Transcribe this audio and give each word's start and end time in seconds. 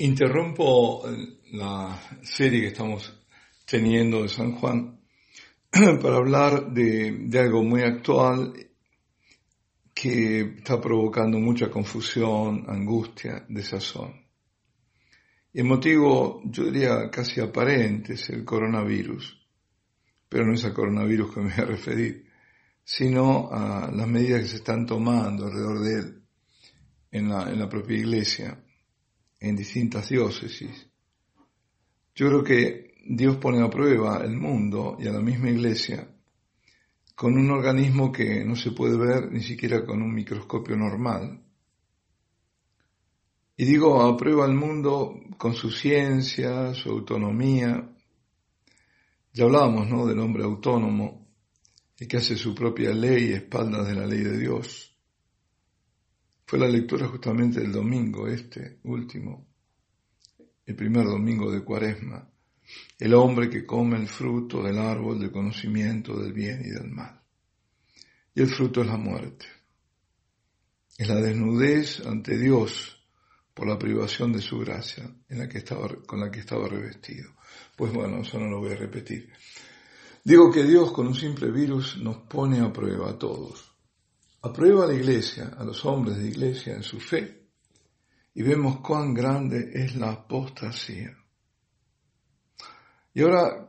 Interrumpo 0.00 1.02
la 1.54 2.00
serie 2.22 2.60
que 2.60 2.66
estamos 2.68 3.12
teniendo 3.66 4.22
de 4.22 4.28
San 4.28 4.52
Juan 4.52 5.00
para 5.72 6.18
hablar 6.18 6.72
de, 6.72 7.28
algo 7.36 7.64
muy 7.64 7.82
actual 7.82 8.54
que 9.92 10.54
está 10.58 10.80
provocando 10.80 11.40
mucha 11.40 11.68
confusión, 11.68 12.64
angustia, 12.68 13.44
desazón. 13.48 14.24
El 15.52 15.64
motivo, 15.64 16.42
yo 16.44 16.66
diría 16.66 17.10
casi 17.10 17.40
aparente, 17.40 18.12
es 18.12 18.30
el 18.30 18.44
coronavirus, 18.44 19.36
pero 20.28 20.46
no 20.46 20.54
es 20.54 20.64
al 20.64 20.74
coronavirus 20.74 21.34
que 21.34 21.40
me 21.40 21.52
voy 21.52 21.64
a 21.64 21.66
referir, 21.66 22.24
sino 22.84 23.50
a 23.50 23.90
las 23.90 24.06
medidas 24.06 24.42
que 24.42 24.48
se 24.48 24.56
están 24.58 24.86
tomando 24.86 25.46
alrededor 25.46 25.80
de 25.80 25.94
él 25.94 26.22
en 27.10 27.30
la, 27.30 27.50
en 27.50 27.58
la 27.58 27.68
propia 27.68 27.98
iglesia 27.98 28.62
en 29.40 29.56
distintas 29.56 30.08
diócesis. 30.08 30.88
Yo 32.14 32.28
creo 32.28 32.44
que 32.44 32.94
Dios 33.06 33.36
pone 33.36 33.62
a 33.62 33.70
prueba 33.70 34.22
el 34.24 34.36
mundo 34.36 34.96
y 35.00 35.06
a 35.06 35.12
la 35.12 35.20
misma 35.20 35.50
iglesia 35.50 36.08
con 37.14 37.36
un 37.36 37.50
organismo 37.50 38.12
que 38.12 38.44
no 38.44 38.54
se 38.54 38.70
puede 38.70 38.96
ver 38.96 39.32
ni 39.32 39.42
siquiera 39.42 39.84
con 39.84 40.02
un 40.02 40.14
microscopio 40.14 40.76
normal. 40.76 41.42
Y 43.56 43.64
digo, 43.64 44.00
a 44.00 44.16
prueba 44.16 44.46
el 44.46 44.54
mundo 44.54 45.18
con 45.36 45.52
su 45.54 45.68
ciencia, 45.68 46.72
su 46.74 46.90
autonomía. 46.90 47.92
Ya 49.32 49.44
hablábamos, 49.44 49.88
¿no?, 49.88 50.06
del 50.06 50.20
hombre 50.20 50.44
autónomo, 50.44 51.26
y 51.98 52.06
que 52.06 52.18
hace 52.18 52.36
su 52.36 52.54
propia 52.54 52.92
ley 52.92 53.32
a 53.32 53.38
espaldas 53.38 53.88
de 53.88 53.94
la 53.94 54.06
ley 54.06 54.22
de 54.22 54.38
Dios. 54.38 54.96
Fue 56.48 56.58
la 56.58 56.66
lectura 56.66 57.06
justamente 57.08 57.60
del 57.60 57.72
domingo, 57.72 58.26
este 58.26 58.78
último, 58.84 59.46
el 60.64 60.74
primer 60.74 61.04
domingo 61.04 61.52
de 61.52 61.62
Cuaresma. 61.62 62.26
El 62.98 63.12
hombre 63.12 63.50
que 63.50 63.66
come 63.66 63.98
el 63.98 64.08
fruto 64.08 64.62
del 64.62 64.78
árbol 64.78 65.20
del 65.20 65.30
conocimiento 65.30 66.18
del 66.18 66.32
bien 66.32 66.62
y 66.64 66.70
del 66.70 66.90
mal. 66.90 67.20
Y 68.34 68.40
el 68.40 68.46
fruto 68.46 68.80
es 68.80 68.86
la 68.86 68.96
muerte. 68.96 69.44
Es 70.96 71.06
la 71.06 71.16
desnudez 71.16 72.00
ante 72.06 72.38
Dios 72.38 72.98
por 73.52 73.68
la 73.68 73.78
privación 73.78 74.32
de 74.32 74.40
su 74.40 74.58
gracia 74.58 75.04
en 75.28 75.38
la 75.40 75.50
que 75.50 75.58
estaba, 75.58 75.86
con 76.06 76.18
la 76.18 76.30
que 76.30 76.40
estaba 76.40 76.66
revestido. 76.66 77.30
Pues 77.76 77.92
bueno, 77.92 78.22
eso 78.22 78.38
no 78.38 78.48
lo 78.48 78.60
voy 78.60 78.72
a 78.72 78.76
repetir. 78.76 79.30
Digo 80.24 80.50
que 80.50 80.64
Dios 80.64 80.92
con 80.92 81.08
un 81.08 81.14
simple 81.14 81.50
virus 81.50 81.98
nos 81.98 82.16
pone 82.22 82.60
a 82.60 82.72
prueba 82.72 83.10
a 83.10 83.18
todos 83.18 83.67
aprueba 84.42 84.86
la 84.86 84.94
iglesia, 84.94 85.54
a 85.58 85.64
los 85.64 85.84
hombres 85.84 86.18
de 86.18 86.28
iglesia 86.28 86.74
en 86.74 86.82
su 86.82 87.00
fe, 87.00 87.48
y 88.34 88.42
vemos 88.42 88.80
cuán 88.80 89.14
grande 89.14 89.70
es 89.74 89.96
la 89.96 90.12
apostasía. 90.12 91.16
Y 93.14 93.22
ahora 93.22 93.68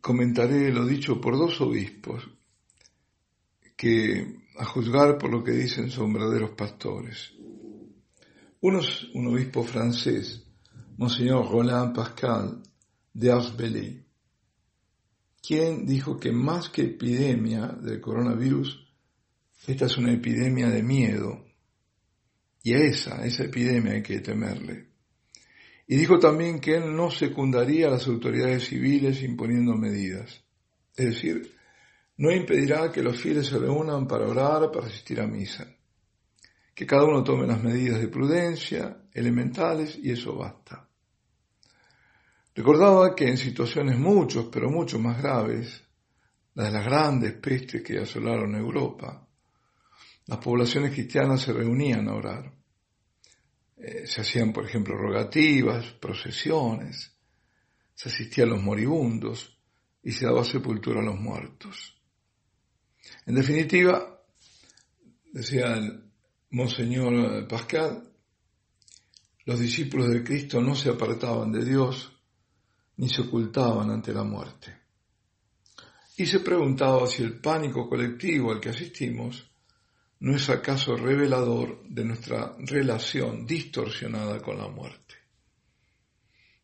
comentaré 0.00 0.72
lo 0.72 0.84
dicho 0.84 1.20
por 1.20 1.38
dos 1.38 1.60
obispos, 1.60 2.28
que 3.76 4.42
a 4.56 4.64
juzgar 4.64 5.18
por 5.18 5.30
lo 5.30 5.42
que 5.42 5.52
dicen 5.52 5.90
son 5.90 6.12
verdaderos 6.12 6.50
pastores. 6.50 7.32
Uno 8.60 8.80
es 8.80 9.04
un 9.14 9.28
obispo 9.28 9.62
francés, 9.62 10.44
Monseñor 10.96 11.50
Roland 11.50 11.94
Pascal 11.94 12.62
de 13.12 13.30
Arsbelay, 13.30 14.06
quien 15.46 15.86
dijo 15.86 16.18
que 16.18 16.32
más 16.32 16.68
que 16.70 16.82
epidemia 16.82 17.66
del 17.66 18.00
coronavirus, 18.00 18.83
esta 19.66 19.86
es 19.86 19.96
una 19.96 20.12
epidemia 20.12 20.68
de 20.68 20.82
miedo. 20.82 21.44
Y 22.62 22.74
a 22.74 22.78
esa, 22.78 23.20
a 23.20 23.26
esa 23.26 23.44
epidemia 23.44 23.92
hay 23.92 24.02
que 24.02 24.20
temerle. 24.20 24.88
Y 25.86 25.96
dijo 25.96 26.18
también 26.18 26.60
que 26.60 26.76
él 26.76 26.96
no 26.96 27.10
secundaría 27.10 27.88
a 27.88 27.90
las 27.90 28.06
autoridades 28.06 28.68
civiles 28.68 29.22
imponiendo 29.22 29.74
medidas. 29.74 30.42
Es 30.96 31.06
decir, 31.06 31.54
no 32.16 32.30
impedirá 32.30 32.90
que 32.90 33.02
los 33.02 33.20
fieles 33.20 33.48
se 33.48 33.58
reúnan 33.58 34.06
para 34.06 34.26
orar, 34.26 34.70
para 34.70 34.86
asistir 34.86 35.20
a 35.20 35.26
misa. 35.26 35.66
Que 36.74 36.86
cada 36.86 37.04
uno 37.04 37.22
tome 37.22 37.46
las 37.46 37.62
medidas 37.62 38.00
de 38.00 38.08
prudencia 38.08 38.96
elementales 39.12 39.98
y 40.02 40.10
eso 40.10 40.36
basta. 40.36 40.88
Recordaba 42.54 43.14
que 43.14 43.28
en 43.28 43.36
situaciones 43.36 43.98
muchos, 43.98 44.46
pero 44.50 44.70
mucho 44.70 44.98
más 44.98 45.20
graves, 45.20 45.82
las 46.54 46.66
de 46.66 46.72
las 46.72 46.84
grandes 46.84 47.32
pestes 47.34 47.82
que 47.82 47.98
asolaron 47.98 48.54
Europa, 48.54 49.23
las 50.26 50.38
poblaciones 50.38 50.92
cristianas 50.92 51.42
se 51.42 51.52
reunían 51.52 52.08
a 52.08 52.14
orar. 52.14 52.52
Eh, 53.76 54.06
se 54.06 54.20
hacían, 54.20 54.52
por 54.52 54.64
ejemplo, 54.64 54.96
rogativas, 54.96 55.86
procesiones, 56.00 57.12
se 57.94 58.08
asistía 58.08 58.44
a 58.44 58.48
los 58.48 58.62
moribundos 58.62 59.58
y 60.02 60.12
se 60.12 60.26
daba 60.26 60.44
sepultura 60.44 61.00
a 61.00 61.04
los 61.04 61.18
muertos. 61.18 61.94
En 63.26 63.34
definitiva, 63.34 64.22
decía 65.32 65.74
el 65.74 66.10
Monseñor 66.50 67.46
Pascal, 67.48 68.10
los 69.44 69.60
discípulos 69.60 70.08
de 70.08 70.24
Cristo 70.24 70.60
no 70.60 70.74
se 70.74 70.90
apartaban 70.90 71.52
de 71.52 71.64
Dios 71.64 72.10
ni 72.96 73.08
se 73.08 73.22
ocultaban 73.22 73.90
ante 73.90 74.14
la 74.14 74.24
muerte. 74.24 74.78
Y 76.16 76.26
se 76.26 76.40
preguntaba 76.40 77.06
si 77.06 77.22
el 77.22 77.40
pánico 77.40 77.88
colectivo 77.88 78.52
al 78.52 78.60
que 78.60 78.68
asistimos 78.70 79.50
¿no 80.20 80.36
es 80.36 80.48
acaso 80.48 80.96
revelador 80.96 81.82
de 81.88 82.04
nuestra 82.04 82.54
relación 82.58 83.46
distorsionada 83.46 84.40
con 84.40 84.58
la 84.58 84.68
muerte? 84.68 85.14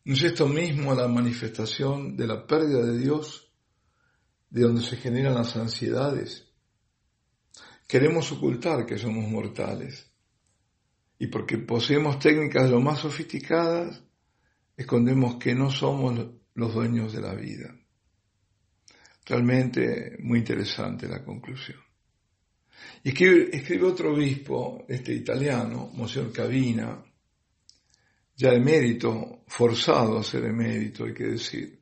¿No 0.03 0.15
es 0.15 0.23
esto 0.23 0.47
mismo 0.47 0.95
la 0.95 1.07
manifestación 1.07 2.17
de 2.17 2.27
la 2.27 2.47
pérdida 2.47 2.83
de 2.83 2.97
Dios, 2.97 3.51
de 4.49 4.61
donde 4.61 4.81
se 4.81 4.97
generan 4.97 5.35
las 5.35 5.55
ansiedades? 5.55 6.47
Queremos 7.87 8.31
ocultar 8.31 8.85
que 8.85 8.97
somos 8.97 9.29
mortales 9.29 10.09
y 11.19 11.27
porque 11.27 11.59
poseemos 11.59 12.17
técnicas 12.17 12.69
lo 12.71 12.81
más 12.81 12.99
sofisticadas, 12.99 14.01
escondemos 14.75 15.35
que 15.35 15.53
no 15.53 15.69
somos 15.69 16.19
los 16.55 16.73
dueños 16.73 17.13
de 17.13 17.21
la 17.21 17.35
vida. 17.35 17.75
Realmente 19.25 20.17
muy 20.19 20.39
interesante 20.39 21.07
la 21.07 21.23
conclusión. 21.23 21.90
Y 23.03 23.09
escribe, 23.09 23.85
otro 23.85 24.13
obispo, 24.13 24.85
este 24.87 25.13
italiano, 25.13 25.89
Monsignor 25.93 26.31
Cavina, 26.31 27.03
ya 28.35 28.53
emérito, 28.53 29.43
forzado 29.47 30.19
a 30.19 30.23
ser 30.23 30.45
emérito, 30.45 31.05
hay 31.05 31.13
que 31.13 31.23
decir, 31.25 31.79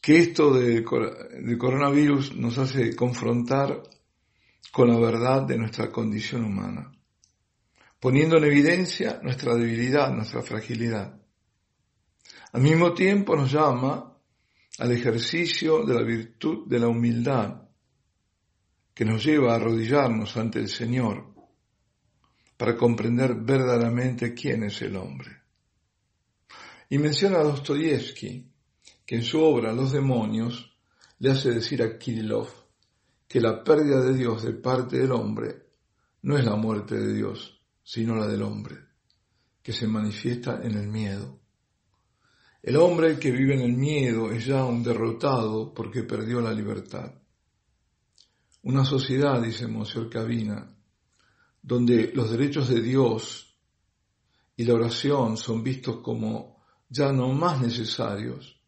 que 0.00 0.20
esto 0.20 0.54
del, 0.54 0.84
coronavirus 0.84 2.36
nos 2.36 2.56
hace 2.58 2.94
confrontar 2.94 3.82
con 4.72 4.88
la 4.88 4.98
verdad 4.98 5.42
de 5.42 5.58
nuestra 5.58 5.90
condición 5.90 6.44
humana, 6.44 6.92
poniendo 7.98 8.36
en 8.36 8.44
evidencia 8.44 9.20
nuestra 9.22 9.54
debilidad, 9.54 10.12
nuestra 10.12 10.42
fragilidad. 10.42 11.20
Al 12.52 12.62
mismo 12.62 12.94
tiempo 12.94 13.36
nos 13.36 13.52
llama 13.52 14.16
al 14.78 14.92
ejercicio 14.92 15.84
de 15.84 15.94
la 15.94 16.02
virtud 16.02 16.66
de 16.66 16.78
la 16.78 16.88
humildad, 16.88 17.65
que 18.96 19.04
nos 19.04 19.22
lleva 19.22 19.52
a 19.52 19.56
arrodillarnos 19.56 20.38
ante 20.38 20.58
el 20.58 20.70
Señor 20.70 21.26
para 22.56 22.78
comprender 22.78 23.34
verdaderamente 23.34 24.32
quién 24.32 24.62
es 24.62 24.80
el 24.80 24.96
hombre. 24.96 25.42
Y 26.88 26.96
menciona 26.96 27.40
a 27.40 27.42
Dostoyevsky, 27.42 28.50
que 29.04 29.14
en 29.16 29.22
su 29.22 29.38
obra 29.42 29.74
Los 29.74 29.92
demonios 29.92 30.74
le 31.18 31.30
hace 31.30 31.50
decir 31.50 31.82
a 31.82 31.98
Kirillov 31.98 32.48
que 33.28 33.38
la 33.38 33.62
pérdida 33.62 34.02
de 34.02 34.14
Dios 34.14 34.42
de 34.42 34.54
parte 34.54 34.96
del 34.96 35.12
hombre 35.12 35.66
no 36.22 36.38
es 36.38 36.46
la 36.46 36.56
muerte 36.56 36.94
de 36.94 37.12
Dios, 37.12 37.60
sino 37.82 38.16
la 38.16 38.26
del 38.26 38.40
hombre, 38.40 38.76
que 39.62 39.74
se 39.74 39.86
manifiesta 39.86 40.62
en 40.62 40.72
el 40.72 40.88
miedo. 40.88 41.38
El 42.62 42.76
hombre 42.78 43.18
que 43.18 43.30
vive 43.30 43.56
en 43.56 43.60
el 43.60 43.74
miedo 43.74 44.30
es 44.32 44.46
ya 44.46 44.64
un 44.64 44.82
derrotado 44.82 45.74
porque 45.74 46.02
perdió 46.02 46.40
la 46.40 46.54
libertad. 46.54 47.12
Una 48.66 48.84
sociedad, 48.84 49.40
dice 49.40 49.68
Monsieur 49.68 50.10
Cabina, 50.10 50.68
donde 51.62 52.10
los 52.12 52.32
derechos 52.32 52.68
de 52.68 52.80
Dios 52.82 53.56
y 54.56 54.64
la 54.64 54.74
oración 54.74 55.36
son 55.36 55.62
vistos 55.62 55.98
como 55.98 56.64
ya 56.88 57.12
no 57.12 57.28
más 57.28 57.60
necesarios, 57.60 58.60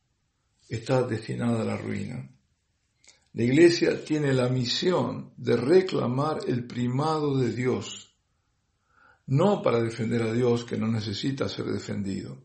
está 0.69 1.03
destinada 1.03 1.63
a 1.63 1.65
la 1.65 1.77
ruina. 1.77 2.31
La 3.33 3.43
Iglesia 3.43 4.05
tiene 4.05 4.33
la 4.33 4.49
misión 4.49 5.33
de 5.37 5.57
reclamar 5.57 6.43
el 6.47 6.65
primado 6.65 7.37
de 7.37 7.53
Dios, 7.53 8.15
no 9.27 9.63
para 9.63 9.83
defender 9.83 10.23
a 10.23 10.33
Dios 10.33 10.65
que 10.65 10.77
no 10.77 10.87
necesita 10.87 11.49
ser 11.49 11.65
defendido, 11.65 12.45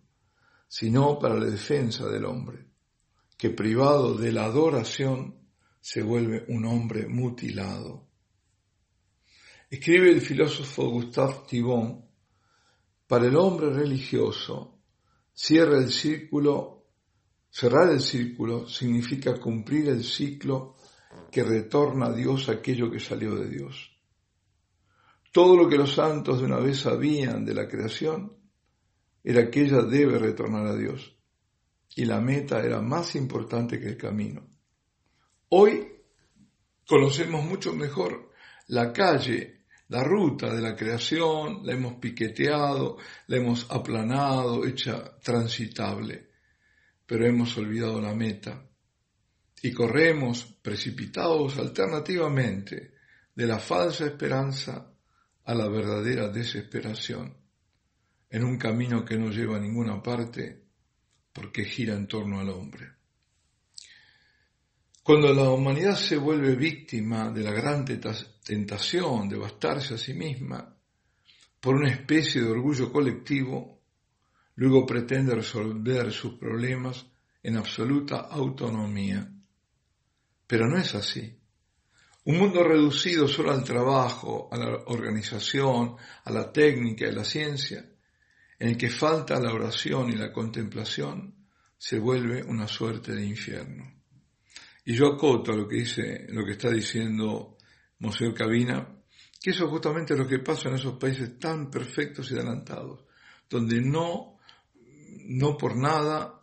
sino 0.68 1.20
para 1.20 1.36
la 1.36 1.46
defensa 1.46 2.08
del 2.08 2.26
hombre, 2.26 2.66
que 3.38 3.52
privado 3.52 4.16
de 4.16 4.32
la 4.32 4.46
adoración 4.46 5.43
se 5.84 6.02
vuelve 6.02 6.46
un 6.48 6.66
hombre 6.66 7.10
mutilado. 7.10 8.08
Escribe 9.70 10.12
el 10.12 10.22
filósofo 10.22 10.90
Gustave 10.90 11.42
Thibon 11.46 12.06
Para 13.06 13.28
el 13.28 13.36
hombre 13.36 13.70
religioso, 13.70 14.80
cierra 15.34 15.80
el 15.80 15.92
círculo, 15.92 16.86
cerrar 17.50 17.90
el 17.90 18.00
círculo 18.00 18.66
significa 18.66 19.38
cumplir 19.38 19.90
el 19.90 20.06
ciclo 20.06 20.76
que 21.30 21.44
retorna 21.44 22.06
a 22.06 22.14
Dios 22.14 22.48
aquello 22.48 22.90
que 22.90 23.02
salió 23.02 23.36
de 23.36 23.50
Dios. 23.50 23.92
Todo 25.34 25.58
lo 25.58 25.68
que 25.68 25.78
los 25.78 25.96
santos 25.96 26.40
de 26.40 26.46
una 26.46 26.60
vez 26.60 26.80
sabían 26.80 27.44
de 27.44 27.56
la 27.56 27.68
creación 27.68 28.38
era 29.22 29.52
que 29.52 29.64
ella 29.64 29.82
debe 29.82 30.18
retornar 30.18 30.66
a 30.66 30.78
Dios 30.78 31.14
y 31.94 32.06
la 32.06 32.22
meta 32.22 32.64
era 32.64 32.80
más 32.80 33.16
importante 33.16 33.82
que 33.82 33.88
el 33.88 33.98
camino. 33.98 34.53
Hoy 35.56 35.88
conocemos 36.88 37.46
mucho 37.46 37.74
mejor 37.74 38.32
la 38.70 38.92
calle, 38.92 39.66
la 39.90 40.04
ruta 40.04 40.52
de 40.52 40.60
la 40.60 40.76
creación, 40.76 41.64
la 41.64 41.74
hemos 41.74 42.00
piqueteado, 42.00 42.98
la 43.28 43.38
hemos 43.38 43.70
aplanado, 43.70 44.66
hecha 44.66 45.16
transitable, 45.20 46.32
pero 47.06 47.28
hemos 47.28 47.56
olvidado 47.56 48.02
la 48.02 48.16
meta 48.16 48.68
y 49.62 49.72
corremos 49.72 50.44
precipitados 50.60 51.60
alternativamente 51.60 52.96
de 53.36 53.46
la 53.46 53.60
falsa 53.60 54.08
esperanza 54.08 54.92
a 55.44 55.54
la 55.54 55.68
verdadera 55.68 56.30
desesperación, 56.30 57.38
en 58.28 58.44
un 58.44 58.58
camino 58.58 59.06
que 59.06 59.20
no 59.20 59.30
lleva 59.30 59.58
a 59.58 59.62
ninguna 59.62 60.02
parte 60.02 60.64
porque 61.32 61.64
gira 61.64 61.94
en 61.94 62.08
torno 62.08 62.40
al 62.40 62.50
hombre. 62.50 63.03
Cuando 65.04 65.34
la 65.34 65.50
humanidad 65.50 65.98
se 65.98 66.16
vuelve 66.16 66.56
víctima 66.56 67.30
de 67.30 67.44
la 67.44 67.52
gran 67.52 67.84
tentación 67.84 69.28
de 69.28 69.38
bastarse 69.38 69.96
a 69.96 69.98
sí 69.98 70.14
misma 70.14 70.78
por 71.60 71.76
una 71.76 71.90
especie 71.90 72.42
de 72.42 72.50
orgullo 72.50 72.90
colectivo, 72.90 73.82
luego 74.56 74.86
pretende 74.86 75.36
resolver 75.36 76.10
sus 76.14 76.36
problemas 76.36 77.06
en 77.42 77.58
absoluta 77.58 78.22
autonomía. 78.32 79.30
Pero 80.48 80.70
no 80.70 80.78
es 80.78 80.96
así. 80.96 81.38
Un 82.24 82.38
mundo 82.38 82.64
reducido 82.64 83.28
solo 83.28 83.52
al 83.52 83.66
trabajo, 83.66 84.48
a 84.54 84.58
la 84.58 84.84
organización, 84.86 85.98
a 86.24 86.32
la 86.32 86.50
técnica 86.50 87.06
y 87.06 87.12
la 87.12 87.26
ciencia, 87.26 87.86
en 88.58 88.70
el 88.70 88.78
que 88.78 88.90
falta 88.90 89.38
la 89.42 89.54
oración 89.54 90.12
y 90.12 90.16
la 90.16 90.32
contemplación, 90.32 91.36
se 91.78 92.00
vuelve 92.00 92.42
una 92.44 92.70
suerte 92.70 93.14
de 93.14 93.26
infierno. 93.26 94.03
Y 94.86 94.96
yo 94.96 95.14
acoto 95.14 95.54
lo 95.54 95.68
que 95.68 95.78
dice, 95.78 96.28
lo 96.30 96.46
que 96.46 96.54
está 96.54 96.70
diciendo 96.70 97.58
Monseñor 98.00 98.34
Cabina, 98.34 98.88
que 99.42 99.52
eso 99.52 99.68
justamente 99.70 100.14
es 100.14 100.20
lo 100.20 100.28
que 100.28 100.40
pasa 100.40 100.70
en 100.70 100.76
esos 100.76 100.98
países 100.98 101.40
tan 101.40 101.70
perfectos 101.70 102.32
y 102.32 102.36
adelantados, 102.36 103.06
donde 103.50 103.82
no, 103.82 104.40
no 105.26 105.58
por 105.58 105.78
nada 105.78 106.40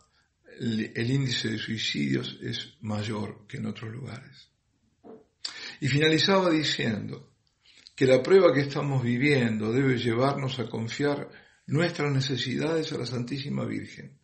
el, 0.59 0.91
el 0.95 1.11
índice 1.11 1.49
de 1.49 1.57
suicidios 1.57 2.39
es 2.41 2.77
mayor 2.81 3.45
que 3.47 3.57
en 3.57 3.67
otros 3.67 3.91
lugares. 3.91 4.49
Y 5.79 5.87
finalizaba 5.87 6.49
diciendo 6.49 7.31
que 7.95 8.05
la 8.05 8.21
prueba 8.21 8.53
que 8.53 8.61
estamos 8.61 9.03
viviendo 9.03 9.71
debe 9.71 9.97
llevarnos 9.97 10.59
a 10.59 10.69
confiar 10.69 11.29
nuestras 11.67 12.11
necesidades 12.11 12.91
a 12.91 12.97
la 12.97 13.05
Santísima 13.05 13.65
Virgen. 13.65 14.17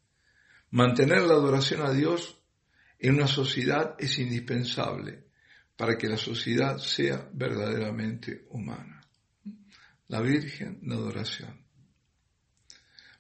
Mantener 0.72 1.22
la 1.22 1.34
adoración 1.34 1.82
a 1.82 1.92
Dios 1.92 2.42
en 3.00 3.16
una 3.16 3.28
sociedad 3.28 3.96
es 4.00 4.18
indispensable 4.20 5.26
para 5.76 5.98
que 5.98 6.08
la 6.08 6.18
sociedad 6.18 6.78
sea 6.78 7.30
verdaderamente 7.34 8.46
humana. 8.50 9.02
La 10.08 10.22
Virgen, 10.22 10.80
la 10.84 10.96
adoración. 10.96 11.68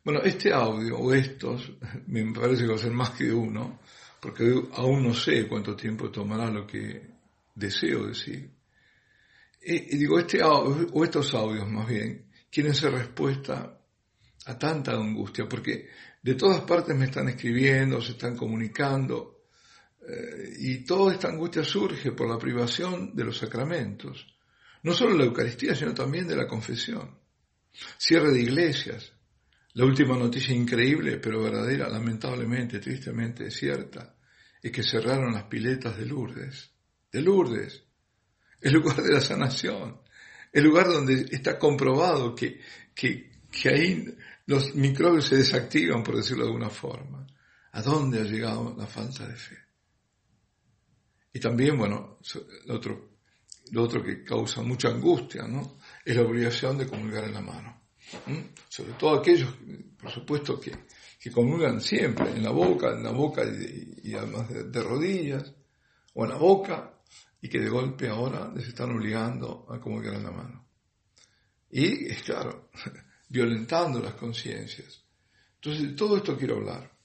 Bueno, 0.03 0.21
este 0.21 0.53
audio 0.53 0.97
o 0.97 1.13
estos, 1.13 1.71
me 2.07 2.33
parece 2.33 2.63
que 2.63 2.69
va 2.69 2.75
a 2.75 2.79
ser 2.79 2.91
más 2.91 3.12
que 3.12 3.31
uno, 3.31 3.79
porque 4.19 4.51
aún 4.74 5.03
no 5.03 5.13
sé 5.13 5.47
cuánto 5.47 5.75
tiempo 5.75 6.09
tomará 6.09 6.50
lo 6.50 6.65
que 6.65 7.01
deseo 7.53 8.07
decir. 8.07 8.50
Y, 9.62 9.97
digo, 9.97 10.18
este 10.18 10.41
audio, 10.41 10.88
o 10.94 11.03
estos 11.03 11.33
audios 11.33 11.69
más 11.69 11.88
bien, 11.88 12.27
quieren 12.50 12.73
ser 12.73 12.94
respuesta 12.94 13.80
a 14.45 14.57
tanta 14.57 14.94
angustia, 14.94 15.47
porque 15.47 15.89
de 16.23 16.35
todas 16.35 16.62
partes 16.62 16.95
me 16.95 17.06
están 17.06 17.27
escribiendo, 17.27 18.01
se 18.01 18.13
están 18.13 18.35
comunicando, 18.35 19.36
eh, 20.07 20.54
y 20.59 20.86
toda 20.86 21.13
esta 21.13 21.27
angustia 21.27 21.63
surge 21.63 22.13
por 22.13 22.30
la 22.30 22.39
privación 22.39 23.13
de 23.13 23.25
los 23.25 23.38
sacramentos, 23.38 24.25
no 24.83 24.94
solo 24.94 25.12
de 25.12 25.19
la 25.19 25.25
Eucaristía, 25.25 25.75
sino 25.75 25.94
también 25.94 26.27
de 26.27 26.36
la 26.36 26.48
confesión. 26.48 27.19
Cierre 27.98 28.31
de 28.31 28.39
iglesias. 28.39 29.12
La 29.74 29.86
última 29.86 30.18
noticia 30.18 30.56
increíble, 30.56 31.18
pero 31.18 31.44
verdadera, 31.44 31.89
lamentablemente, 31.89 32.80
tristemente 32.80 33.51
cierta, 33.51 34.15
es 34.62 34.71
que 34.71 34.81
cerraron 34.81 35.33
las 35.33 35.44
piletas 35.44 35.98
de 35.98 36.06
Lourdes. 36.06 36.71
De 37.12 37.21
Lourdes. 37.21 37.83
El 38.62 38.74
lugar 38.74 39.04
de 39.04 39.12
la 39.12 39.21
sanación. 39.21 40.01
El 40.54 40.63
lugar 40.63 40.88
donde 40.88 41.27
está 41.30 41.59
comprobado 41.59 42.33
que, 42.33 42.62
que, 42.95 43.30
que 43.51 43.69
ahí 43.69 44.15
los 44.45 44.74
microbios 44.74 45.25
se 45.25 45.36
desactivan, 45.36 46.01
por 46.01 46.15
decirlo 46.15 46.45
de 46.45 46.50
alguna 46.50 46.69
forma. 46.69 47.27
¿A 47.74 47.81
dónde 47.81 48.21
ha 48.21 48.24
llegado 48.24 48.74
la 48.75 48.88
falta 48.88 49.27
de 49.27 49.36
fe? 49.36 49.66
Y 51.37 51.39
también, 51.39 51.77
bueno, 51.77 52.17
lo 52.65 52.75
otro, 52.75 53.09
lo 53.71 53.83
otro 53.83 54.01
que 54.01 54.23
causa 54.23 54.63
mucha 54.63 54.87
angustia, 54.87 55.47
¿no? 55.47 55.77
Es 56.03 56.15
la 56.15 56.23
obligación 56.23 56.79
de 56.79 56.87
comulgar 56.87 57.25
en 57.25 57.33
la 57.35 57.41
mano. 57.41 57.83
Sobre 58.67 58.93
todo 58.93 59.19
aquellos, 59.19 59.53
por 60.01 60.09
supuesto, 60.09 60.59
que, 60.59 60.71
que 61.19 61.29
comulgan 61.29 61.79
siempre, 61.79 62.31
en 62.31 62.41
la 62.41 62.49
boca, 62.49 62.91
en 62.91 63.03
la 63.03 63.11
boca 63.11 63.43
y, 63.43 64.15
además 64.15 64.49
de, 64.49 64.81
rodillas, 64.81 65.53
o 66.15 66.23
en 66.23 66.31
la 66.31 66.37
boca, 66.37 67.01
y 67.39 67.49
que 67.49 67.59
de 67.59 67.69
golpe 67.69 68.09
ahora 68.09 68.51
les 68.55 68.69
están 68.69 68.89
obligando 68.89 69.67
a 69.69 69.79
comulgar 69.79 70.15
en 70.15 70.23
la 70.23 70.31
mano. 70.31 70.67
Y, 71.69 72.07
es 72.07 72.23
claro, 72.23 72.71
violentando 73.29 73.99
las 73.99 74.15
conciencias. 74.15 75.03
Entonces, 75.53 75.89
de 75.89 75.93
todo 75.95 76.17
esto 76.17 76.35
quiero 76.35 76.55
hablar. 76.55 76.96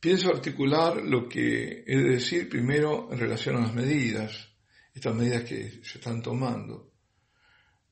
Pienso 0.00 0.30
articular 0.30 0.96
lo 1.04 1.28
que 1.28 1.84
he 1.86 1.96
de 1.96 2.10
decir 2.12 2.48
primero 2.48 3.12
en 3.12 3.18
relación 3.18 3.56
a 3.56 3.60
las 3.60 3.74
medidas, 3.74 4.48
estas 4.94 5.14
medidas 5.14 5.44
que 5.44 5.84
se 5.84 5.98
están 5.98 6.22
tomando. 6.22 6.90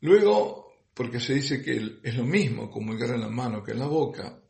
Luego, 0.00 0.72
porque 0.94 1.20
se 1.20 1.34
dice 1.34 1.62
que 1.62 1.99
es 2.02 2.16
lo 2.16 2.25
mismo 2.25 2.70
comulgar 2.70 3.10
en 3.10 3.20
la 3.20 3.28
mano 3.28 3.62
que 3.62 3.72
en 3.72 3.81
la 3.81 3.87
boca, 3.87 4.40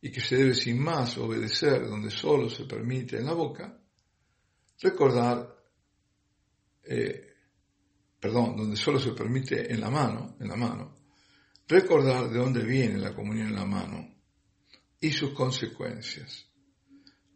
y 0.00 0.10
que 0.10 0.20
se 0.20 0.36
debe 0.36 0.54
sin 0.54 0.80
más 0.80 1.16
obedecer 1.16 1.86
donde 1.88 2.10
solo 2.10 2.50
se 2.50 2.64
permite 2.64 3.18
en 3.18 3.26
la 3.26 3.32
boca, 3.34 3.80
recordar, 4.80 5.56
eh, 6.82 7.34
perdón, 8.18 8.56
donde 8.56 8.76
solo 8.76 8.98
se 8.98 9.12
permite 9.12 9.72
en 9.72 9.80
la 9.80 9.90
mano, 9.90 10.36
en 10.40 10.48
la 10.48 10.56
mano, 10.56 10.96
recordar 11.68 12.28
de 12.30 12.38
dónde 12.38 12.64
viene 12.64 12.98
la 12.98 13.14
comunión 13.14 13.48
en 13.48 13.54
la 13.54 13.64
mano 13.64 14.12
y 15.00 15.12
sus 15.12 15.30
consecuencias. 15.30 16.46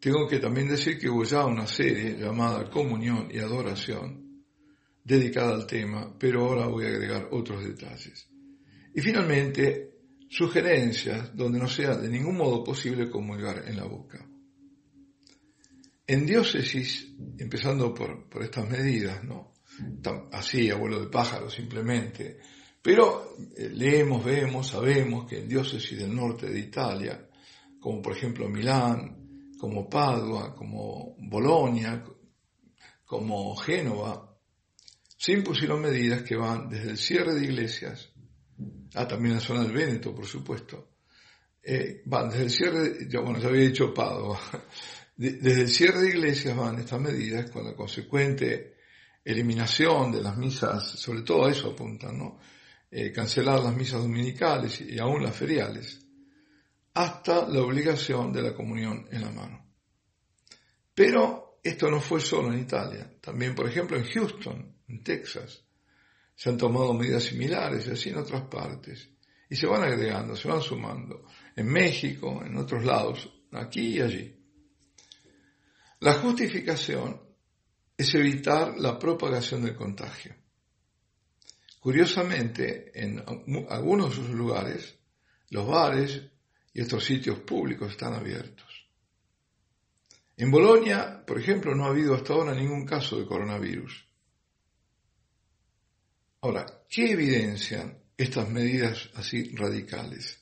Tengo 0.01 0.27
que 0.27 0.39
también 0.39 0.67
decir 0.67 0.97
que 0.97 1.07
hubo 1.07 1.23
ya 1.23 1.45
una 1.45 1.67
serie 1.67 2.17
llamada 2.17 2.71
Comunión 2.71 3.29
y 3.31 3.37
Adoración 3.37 4.45
dedicada 5.03 5.53
al 5.53 5.67
tema, 5.67 6.17
pero 6.17 6.41
ahora 6.41 6.65
voy 6.65 6.85
a 6.85 6.87
agregar 6.87 7.27
otros 7.29 7.63
detalles. 7.63 8.27
Y 8.95 9.01
finalmente, 9.01 9.91
sugerencias 10.27 11.35
donde 11.35 11.59
no 11.59 11.67
sea 11.67 11.95
de 11.97 12.09
ningún 12.09 12.35
modo 12.35 12.63
posible 12.63 13.11
comulgar 13.11 13.63
en 13.67 13.77
la 13.77 13.83
boca. 13.83 14.27
En 16.07 16.25
diócesis, 16.25 17.13
empezando 17.37 17.93
por, 17.93 18.27
por 18.27 18.41
estas 18.41 18.67
medidas, 18.67 19.23
¿no? 19.23 19.53
Así, 20.31 20.71
abuelo 20.71 20.99
de 20.99 21.11
pájaro, 21.11 21.47
simplemente. 21.47 22.39
Pero 22.81 23.35
eh, 23.55 23.69
leemos, 23.71 24.25
vemos, 24.25 24.67
sabemos 24.67 25.29
que 25.29 25.41
en 25.41 25.47
diócesis 25.47 25.99
del 25.99 26.15
norte 26.15 26.49
de 26.49 26.59
Italia, 26.59 27.29
como 27.79 28.01
por 28.01 28.17
ejemplo 28.17 28.49
Milán, 28.49 29.20
como 29.61 29.87
Padua, 29.87 30.55
como 30.55 31.15
Bolonia, 31.19 32.03
como 33.05 33.55
Génova, 33.57 34.35
se 35.15 35.33
impusieron 35.33 35.83
medidas 35.83 36.23
que 36.23 36.35
van 36.35 36.67
desde 36.67 36.89
el 36.89 36.97
cierre 36.97 37.35
de 37.35 37.43
iglesias, 37.43 38.09
ah, 38.95 39.07
también 39.07 39.35
la 39.35 39.39
zona 39.39 39.61
del 39.61 39.71
Véneto, 39.71 40.15
por 40.15 40.25
supuesto, 40.25 40.95
eh, 41.61 42.01
van 42.05 42.29
desde 42.29 42.43
el 42.45 42.49
cierre, 42.49 43.07
ya, 43.07 43.19
bueno, 43.19 43.37
ya 43.37 43.49
había 43.49 43.67
dicho 43.67 43.93
Padua, 43.93 44.39
desde 45.15 45.61
el 45.61 45.69
cierre 45.69 46.01
de 46.01 46.09
iglesias 46.09 46.57
van 46.57 46.79
estas 46.79 46.99
medidas 46.99 47.51
con 47.51 47.63
la 47.63 47.75
consecuente 47.75 48.77
eliminación 49.23 50.11
de 50.11 50.23
las 50.23 50.37
misas, 50.37 50.89
sobre 50.89 51.21
todo 51.21 51.45
a 51.45 51.51
eso 51.51 51.69
apuntan, 51.69 52.17
¿no? 52.17 52.39
Eh, 52.89 53.11
cancelar 53.11 53.59
las 53.59 53.75
misas 53.75 54.01
dominicales 54.01 54.81
y 54.81 54.97
aún 54.97 55.21
las 55.21 55.35
feriales 55.35 56.01
hasta 56.93 57.47
la 57.47 57.61
obligación 57.61 58.33
de 58.33 58.41
la 58.41 58.53
comunión 58.53 59.07
en 59.11 59.21
la 59.21 59.31
mano. 59.31 59.65
Pero 60.93 61.59
esto 61.63 61.89
no 61.89 62.01
fue 62.01 62.19
solo 62.19 62.51
en 62.53 62.59
Italia, 62.59 63.11
también 63.21 63.55
por 63.55 63.67
ejemplo 63.67 63.97
en 63.97 64.05
Houston, 64.05 64.75
en 64.87 65.03
Texas, 65.03 65.63
se 66.35 66.49
han 66.49 66.57
tomado 66.57 66.93
medidas 66.93 67.23
similares 67.23 67.87
y 67.87 67.91
así 67.91 68.09
en 68.09 68.17
otras 68.17 68.43
partes. 68.43 69.09
Y 69.49 69.55
se 69.55 69.67
van 69.67 69.83
agregando, 69.83 70.35
se 70.35 70.47
van 70.47 70.61
sumando. 70.61 71.25
En 71.55 71.67
México, 71.67 72.41
en 72.43 72.57
otros 72.57 72.83
lados, 72.83 73.29
aquí 73.51 73.97
y 73.97 74.01
allí. 74.01 74.35
La 75.99 76.13
justificación 76.13 77.21
es 77.95 78.15
evitar 78.15 78.79
la 78.79 78.97
propagación 78.97 79.63
del 79.63 79.75
contagio. 79.75 80.33
Curiosamente, 81.79 82.91
en 82.99 83.23
algunos 83.69 84.09
de 84.09 84.15
sus 84.15 84.29
lugares, 84.29 84.97
los 85.49 85.67
bares 85.67 86.30
y 86.73 86.81
otros 86.81 87.03
sitios 87.03 87.39
públicos 87.39 87.91
están 87.91 88.13
abiertos. 88.13 88.87
En 90.37 90.49
Bolonia, 90.49 91.23
por 91.25 91.39
ejemplo, 91.39 91.75
no 91.75 91.85
ha 91.85 91.89
habido 91.89 92.15
hasta 92.15 92.33
ahora 92.33 92.55
ningún 92.55 92.85
caso 92.85 93.19
de 93.19 93.25
coronavirus. 93.25 94.05
Ahora, 96.41 96.65
¿qué 96.89 97.11
evidencian 97.11 97.97
estas 98.17 98.49
medidas 98.49 99.09
así 99.15 99.55
radicales? 99.55 100.39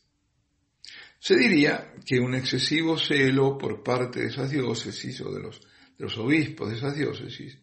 Se 1.19 1.35
diría 1.35 1.95
que 2.05 2.19
un 2.19 2.35
excesivo 2.35 2.97
celo 2.97 3.57
por 3.57 3.83
parte 3.83 4.21
de 4.21 4.27
esas 4.27 4.49
diócesis 4.49 5.19
o 5.21 5.33
de 5.33 5.51
los 5.97 6.17
obispos 6.17 6.69
de 6.69 6.77
esas 6.77 6.95
diócesis 6.95 7.57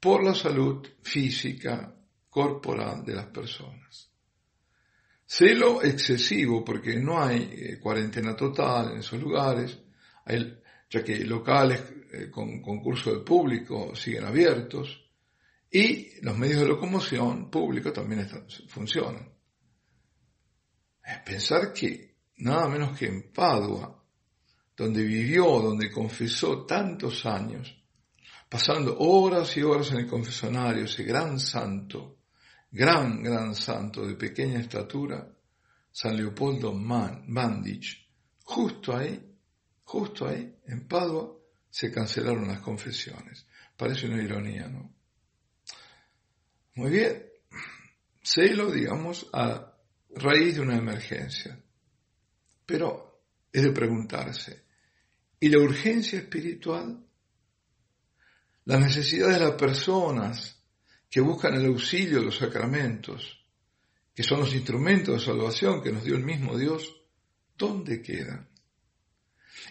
por 0.00 0.24
la 0.24 0.34
salud 0.34 0.86
física, 1.02 1.94
corporal 2.30 3.04
de 3.04 3.14
las 3.14 3.26
personas. 3.26 4.10
Celo 5.36 5.82
excesivo 5.82 6.64
porque 6.64 6.94
no 6.94 7.20
hay 7.20 7.50
eh, 7.52 7.80
cuarentena 7.80 8.36
total 8.36 8.92
en 8.92 8.98
esos 8.98 9.20
lugares, 9.20 9.76
ya 10.88 11.02
que 11.02 11.24
locales 11.24 11.82
eh, 12.12 12.30
con 12.30 12.62
concurso 12.62 13.12
de 13.12 13.24
público 13.24 13.96
siguen 13.96 14.26
abiertos 14.26 15.10
y 15.72 16.20
los 16.20 16.38
medios 16.38 16.60
de 16.60 16.68
locomoción 16.68 17.50
públicos 17.50 17.92
también 17.92 18.28
funcionan. 18.68 19.28
Pensar 21.26 21.72
que 21.72 22.14
nada 22.36 22.68
menos 22.68 22.96
que 22.96 23.06
en 23.06 23.32
Padua, 23.32 24.04
donde 24.76 25.02
vivió, 25.02 25.46
donde 25.60 25.90
confesó 25.90 26.64
tantos 26.64 27.26
años, 27.26 27.76
pasando 28.48 28.96
horas 29.00 29.56
y 29.56 29.62
horas 29.62 29.90
en 29.90 29.98
el 29.98 30.06
confesonario, 30.06 30.84
ese 30.84 31.02
gran 31.02 31.40
santo, 31.40 32.13
gran, 32.74 33.22
gran 33.22 33.54
santo 33.54 34.04
de 34.04 34.16
pequeña 34.16 34.58
estatura, 34.58 35.32
San 35.92 36.16
Leopoldo 36.16 36.72
Mandic, 36.72 37.84
justo 38.42 38.96
ahí, 38.96 39.32
justo 39.84 40.26
ahí, 40.26 40.56
en 40.66 40.88
Padua, 40.88 41.38
se 41.70 41.92
cancelaron 41.92 42.48
las 42.48 42.58
confesiones. 42.58 43.46
Parece 43.76 44.08
una 44.08 44.20
ironía, 44.20 44.66
¿no? 44.66 44.92
Muy 46.74 46.90
bien, 46.90 47.24
celo, 48.20 48.72
digamos, 48.72 49.30
a 49.32 49.72
raíz 50.10 50.56
de 50.56 50.60
una 50.60 50.76
emergencia. 50.76 51.56
Pero 52.66 53.22
es 53.52 53.62
de 53.62 53.70
preguntarse, 53.70 54.64
¿y 55.38 55.48
la 55.48 55.60
urgencia 55.60 56.18
espiritual? 56.18 57.06
La 58.64 58.80
necesidad 58.80 59.28
de 59.28 59.38
las 59.38 59.52
personas 59.52 60.53
que 61.14 61.20
buscan 61.20 61.54
el 61.54 61.66
auxilio 61.66 62.18
de 62.18 62.24
los 62.24 62.38
sacramentos, 62.38 63.38
que 64.12 64.24
son 64.24 64.40
los 64.40 64.52
instrumentos 64.52 65.14
de 65.14 65.24
salvación 65.24 65.80
que 65.80 65.92
nos 65.92 66.02
dio 66.02 66.16
el 66.16 66.24
mismo 66.24 66.58
Dios, 66.58 66.92
¿dónde 67.56 68.02
quedan? 68.02 68.48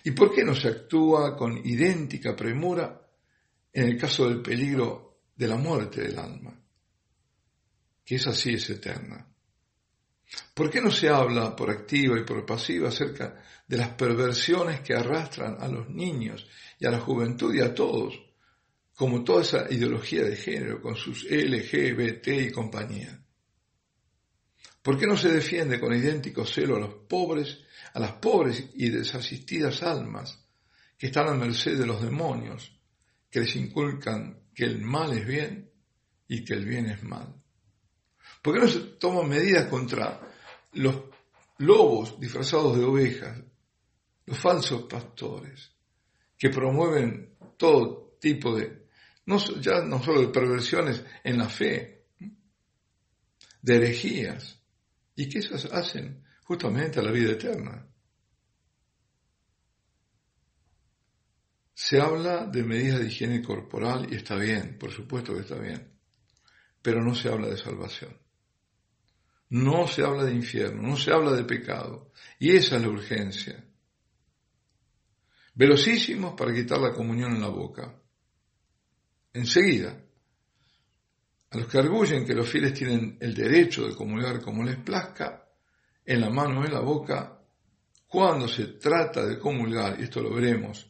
¿Y 0.05 0.12
por 0.12 0.33
qué 0.33 0.45
no 0.45 0.55
se 0.55 0.69
actúa 0.69 1.35
con 1.35 1.57
idéntica 1.67 2.33
premura 2.33 3.09
en 3.73 3.89
el 3.89 3.97
caso 3.97 4.29
del 4.29 4.41
peligro 4.41 5.19
de 5.35 5.50
la 5.50 5.57
muerte 5.57 6.03
del 6.03 6.17
alma? 6.17 6.57
Que 8.05 8.15
esa 8.15 8.33
sí 8.33 8.53
es 8.53 8.69
eterna. 8.69 9.27
¿Por 10.53 10.69
qué 10.69 10.79
no 10.79 10.91
se 10.91 11.09
habla 11.09 11.53
por 11.57 11.69
activa 11.69 12.17
y 12.17 12.23
por 12.23 12.45
pasiva 12.45 12.88
acerca 12.88 13.43
de 13.67 13.75
las 13.75 13.89
perversiones 13.89 14.79
que 14.79 14.93
arrastran 14.93 15.57
a 15.59 15.67
los 15.67 15.89
niños 15.89 16.47
y 16.79 16.85
a 16.85 16.91
la 16.91 17.01
juventud 17.01 17.53
y 17.53 17.59
a 17.59 17.75
todos, 17.75 18.17
como 18.95 19.23
toda 19.23 19.41
esa 19.41 19.71
ideología 19.71 20.23
de 20.23 20.35
género 20.35 20.81
con 20.81 20.95
sus 20.95 21.23
LGBT 21.23 22.27
y 22.27 22.51
compañía? 22.51 23.19
¿Por 24.81 25.00
qué 25.00 25.07
no 25.07 25.17
se 25.17 25.31
defiende 25.31 25.79
con 25.79 25.95
idéntico 25.95 26.45
celo 26.45 26.75
a 26.75 26.79
los 26.79 26.93
pobres, 27.07 27.59
a 27.93 28.00
las 28.00 28.13
pobres 28.13 28.69
y 28.75 28.89
desasistidas 28.89 29.81
almas 29.81 30.39
que 30.97 31.07
están 31.07 31.27
a 31.29 31.33
merced 31.33 31.77
de 31.77 31.85
los 31.85 32.01
demonios, 32.01 32.77
que 33.31 33.39
les 33.39 33.55
inculcan 33.55 34.50
que 34.53 34.65
el 34.65 34.81
mal 34.81 35.13
es 35.13 35.25
bien 35.25 35.71
y 36.27 36.43
que 36.43 36.53
el 36.53 36.65
bien 36.65 36.88
es 36.88 37.01
mal? 37.01 37.33
¿Por 38.41 38.53
qué 38.53 38.59
no 38.59 38.67
se 38.67 38.79
toman 39.00 39.29
medidas 39.29 39.67
contra 39.67 40.19
los 40.73 40.95
lobos 41.59 42.19
disfrazados 42.19 42.77
de 42.77 42.83
ovejas, 42.83 43.41
los 44.25 44.38
falsos 44.38 44.83
pastores, 44.83 45.71
que 46.38 46.50
promueven 46.50 47.38
todo 47.55 48.17
tipo 48.19 48.53
de, 48.53 48.82
no, 49.25 49.38
ya 49.62 49.82
no 49.82 50.03
solo 50.03 50.22
de 50.22 50.27
perversiones 50.27 51.03
en 51.24 51.38
la 51.38 51.50
fe, 51.50 52.08
de 53.62 53.75
herejías, 53.75 54.62
y 55.15 55.30
que 55.30 55.39
esas 55.39 55.65
hacen 55.65 56.24
justamente 56.44 57.00
a 57.00 57.03
la 57.03 57.12
vida 57.12 57.32
eterna. 57.32 57.88
Se 61.74 62.00
habla 62.00 62.46
de 62.46 62.63
medidas 62.63 63.00
de 63.00 63.08
higiene 63.08 63.42
corporal 63.42 64.08
y 64.12 64.15
está 64.15 64.36
bien, 64.36 64.77
por 64.77 64.92
supuesto 64.92 65.34
que 65.34 65.42
está 65.42 65.56
bien, 65.56 65.98
pero 66.82 67.03
no 67.03 67.15
se 67.15 67.30
habla 67.30 67.48
de 67.48 67.58
salvación. 67.58 68.18
No 69.50 69.88
se 69.88 70.03
habla 70.03 70.24
de 70.24 70.34
infierno, 70.34 70.82
no 70.82 70.98
se 70.98 71.12
habla 71.12 71.32
de 71.34 71.44
pecado. 71.44 72.12
Y 72.39 72.56
esa 72.56 72.77
es 72.77 72.82
la 72.82 72.89
urgencia. 72.89 73.63
Velocísimos 75.53 76.34
para 76.34 76.53
quitar 76.53 76.80
la 76.80 76.94
comunión 76.94 77.34
en 77.36 77.42
la 77.42 77.50
boca. 77.50 78.02
Enseguida. 79.33 79.99
A 81.49 81.57
los 81.57 81.67
que 81.67 81.77
arguyen 81.77 82.25
que 82.25 82.33
los 82.33 82.49
fieles 82.49 82.73
tienen 82.73 83.17
el 83.19 83.33
derecho 83.33 83.87
de 83.87 83.95
comulgar 83.95 84.41
como 84.41 84.63
les 84.63 84.77
plazca, 84.77 85.43
en 86.05 86.21
la 86.21 86.29
mano 86.29 86.61
o 86.61 86.65
en 86.65 86.73
la 86.73 86.81
boca, 86.81 87.39
cuando 88.07 88.47
se 88.47 88.65
trata 88.65 89.25
de 89.25 89.39
comulgar, 89.39 89.99
y 89.99 90.03
esto 90.03 90.21
lo 90.21 90.33
veremos, 90.33 90.87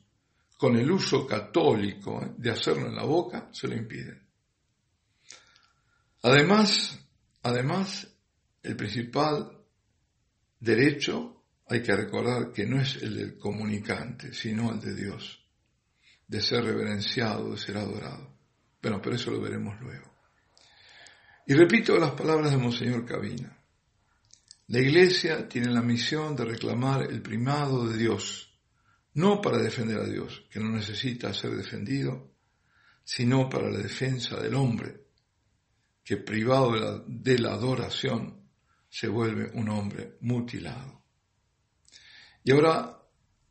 con 0.57 0.75
el 0.77 0.89
uso 0.91 1.27
católico 1.27 2.33
de 2.37 2.51
hacerlo 2.51 2.87
en 2.87 2.95
la 2.95 3.03
boca, 3.03 3.49
se 3.51 3.67
lo 3.67 3.75
impiden. 3.75 4.21
Además, 6.21 6.97
además, 7.41 8.07
el 8.61 8.75
principal 8.77 9.57
derecho, 10.59 11.43
hay 11.67 11.81
que 11.81 11.95
recordar 11.95 12.51
que 12.53 12.65
no 12.65 12.79
es 12.79 12.95
el 13.01 13.15
del 13.15 13.37
comunicante, 13.37 14.33
sino 14.33 14.71
el 14.71 14.79
de 14.79 14.95
Dios, 14.95 15.45
de 16.27 16.41
ser 16.41 16.63
reverenciado, 16.63 17.51
de 17.51 17.57
ser 17.57 17.77
adorado. 17.77 18.32
Bueno, 18.83 19.01
pero 19.01 19.15
eso 19.15 19.31
lo 19.31 19.39
veremos 19.39 19.79
luego. 19.79 20.11
Y 21.47 21.53
repito 21.53 21.97
las 21.97 22.11
palabras 22.11 22.51
de 22.51 22.57
Monseñor 22.57 23.05
Cabina. 23.05 23.57
La 24.67 24.79
Iglesia 24.79 25.47
tiene 25.47 25.71
la 25.71 25.81
misión 25.81 26.35
de 26.35 26.43
reclamar 26.43 27.03
el 27.03 27.21
primado 27.21 27.87
de 27.87 27.97
Dios, 27.97 28.53
no 29.13 29.39
para 29.39 29.57
defender 29.59 29.99
a 29.99 30.05
Dios, 30.05 30.45
que 30.51 30.59
no 30.59 30.69
necesita 30.69 31.33
ser 31.33 31.55
defendido, 31.55 32.33
sino 33.05 33.49
para 33.49 33.69
la 33.69 33.77
defensa 33.77 34.41
del 34.41 34.55
hombre, 34.55 35.05
que 36.03 36.17
privado 36.17 36.73
de 36.73 36.79
la, 36.81 37.03
de 37.07 37.39
la 37.39 37.53
adoración 37.53 38.49
se 38.89 39.07
vuelve 39.07 39.49
un 39.53 39.69
hombre 39.69 40.17
mutilado. 40.19 41.03
Y 42.43 42.51
ahora, 42.51 43.01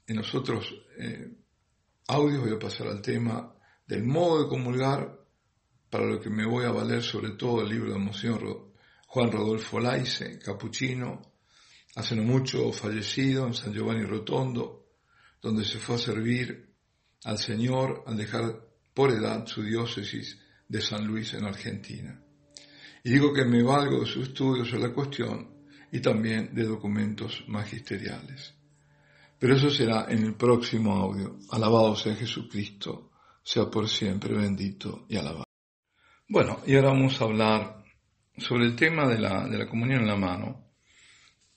en 0.06 0.16
los 0.16 0.34
otros 0.34 0.74
eh, 0.98 1.32
audios 2.08 2.42
voy 2.42 2.52
a 2.54 2.58
pasar 2.58 2.88
al 2.88 3.00
tema 3.00 3.54
del 3.86 4.04
modo 4.04 4.42
de 4.42 4.48
comulgar, 4.48 5.21
para 5.92 6.06
lo 6.06 6.18
que 6.18 6.30
me 6.30 6.46
voy 6.46 6.64
a 6.64 6.70
valer 6.70 7.02
sobre 7.02 7.32
todo 7.32 7.60
el 7.60 7.68
libro 7.68 7.92
de 7.92 7.98
Monseñor 7.98 8.72
Juan 9.08 9.30
Rodolfo 9.30 9.78
Laice, 9.78 10.38
capuchino, 10.38 11.20
hace 11.96 12.16
no 12.16 12.22
mucho 12.22 12.72
fallecido 12.72 13.46
en 13.46 13.52
San 13.52 13.74
Giovanni 13.74 14.06
Rotondo, 14.06 14.86
donde 15.42 15.66
se 15.66 15.78
fue 15.78 15.96
a 15.96 15.98
servir 15.98 16.74
al 17.24 17.36
Señor 17.36 18.04
al 18.06 18.16
dejar 18.16 18.58
por 18.94 19.10
edad 19.10 19.46
su 19.46 19.62
diócesis 19.62 20.38
de 20.66 20.80
San 20.80 21.06
Luis 21.06 21.34
en 21.34 21.44
Argentina. 21.44 22.24
Y 23.04 23.10
digo 23.10 23.34
que 23.34 23.44
me 23.44 23.62
valgo 23.62 24.00
de 24.00 24.06
sus 24.06 24.28
estudios 24.28 24.68
sobre 24.68 24.88
la 24.88 24.94
cuestión 24.94 25.66
y 25.92 26.00
también 26.00 26.54
de 26.54 26.64
documentos 26.64 27.44
magisteriales. 27.48 28.54
Pero 29.38 29.56
eso 29.56 29.68
será 29.68 30.06
en 30.08 30.24
el 30.24 30.36
próximo 30.36 30.94
audio. 30.96 31.38
Alabado 31.50 31.94
sea 31.96 32.14
Jesucristo, 32.14 33.10
sea 33.42 33.70
por 33.70 33.86
siempre 33.90 34.32
bendito 34.32 35.04
y 35.06 35.18
alabado. 35.18 35.51
Bueno, 36.32 36.60
y 36.64 36.76
ahora 36.76 36.88
vamos 36.88 37.20
a 37.20 37.24
hablar 37.24 37.84
sobre 38.38 38.64
el 38.64 38.74
tema 38.74 39.06
de 39.06 39.18
la, 39.18 39.46
de 39.46 39.58
la 39.58 39.68
comunión 39.68 40.00
en 40.00 40.06
la 40.06 40.16
mano 40.16 40.64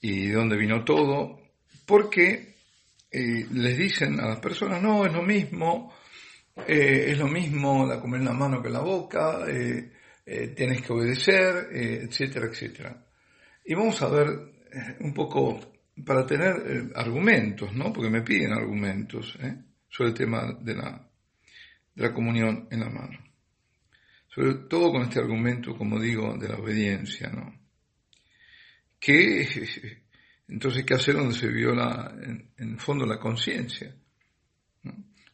y 0.02 0.28
de 0.28 0.34
dónde 0.34 0.58
vino 0.58 0.84
todo, 0.84 1.40
porque 1.86 2.56
eh, 3.10 3.46
les 3.54 3.78
dicen 3.78 4.20
a 4.20 4.28
las 4.28 4.42
personas, 4.42 4.82
no, 4.82 5.06
es 5.06 5.14
lo 5.14 5.22
mismo, 5.22 5.94
eh, 6.68 7.06
es 7.08 7.18
lo 7.18 7.30
mismo 7.30 7.86
la 7.86 8.02
comunión 8.02 8.28
en 8.28 8.34
la 8.34 8.38
mano 8.38 8.62
que 8.62 8.68
en 8.68 8.74
la 8.74 8.82
boca, 8.82 9.46
eh, 9.48 9.94
tienes 10.54 10.82
que 10.82 10.92
obedecer, 10.92 11.70
etcétera, 11.72 12.48
etcétera. 12.48 13.06
Y 13.64 13.76
vamos 13.76 14.02
a 14.02 14.10
ver 14.10 14.28
un 15.00 15.14
poco 15.14 15.58
para 16.06 16.26
tener 16.26 16.92
argumentos, 16.96 17.74
¿no? 17.74 17.94
Porque 17.94 18.10
me 18.10 18.24
piden 18.24 18.52
argumentos 18.52 19.40
sobre 19.88 20.10
el 20.10 20.16
tema 20.18 20.52
de 20.60 20.76
la, 20.76 21.10
de 21.96 22.04
la 22.04 22.14
comunión 22.14 22.68
en 22.70 22.82
la 22.82 22.90
mano. 22.90 23.35
Sobre 24.36 24.56
todo 24.68 24.92
con 24.92 25.04
este 25.04 25.20
argumento, 25.20 25.78
como 25.78 25.98
digo, 25.98 26.38
de 26.38 26.50
la 26.50 26.58
obediencia, 26.58 27.30
¿no? 27.30 27.58
Que, 29.00 29.48
entonces, 30.50 30.84
¿qué 30.84 30.94
hacer 30.94 31.16
donde 31.16 31.34
se 31.34 31.48
viola, 31.48 32.14
en, 32.58 32.78
fondo, 32.78 33.06
la 33.06 33.18
conciencia? 33.18 33.96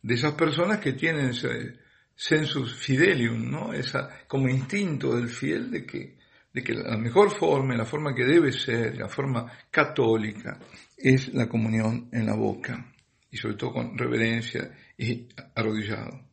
De 0.03 0.13
esas 0.13 0.33
personas 0.33 0.77
que 0.77 0.93
tienen 0.93 1.31
ese 1.31 1.79
sensus 2.15 2.75
fidelium, 2.75 3.49
¿no? 3.49 3.73
Esa, 3.73 4.27
como 4.27 4.47
instinto 4.47 5.15
del 5.15 5.29
fiel 5.29 5.71
de 5.71 5.83
que 5.83 6.21
de 6.53 6.61
que 6.61 6.73
la 6.73 6.97
mejor 6.97 7.31
forma, 7.31 7.75
la 7.75 7.85
forma 7.85 8.13
que 8.13 8.25
debe 8.25 8.51
ser, 8.51 8.97
la 8.97 9.07
forma 9.07 9.49
católica, 9.71 10.59
es 10.97 11.33
la 11.33 11.47
comunión 11.47 12.09
en 12.11 12.25
la 12.25 12.35
boca, 12.35 12.93
y 13.31 13.37
sobre 13.37 13.55
todo 13.55 13.71
con 13.71 13.97
reverencia 13.97 14.69
y 14.97 15.29
arrodillado. 15.55 16.27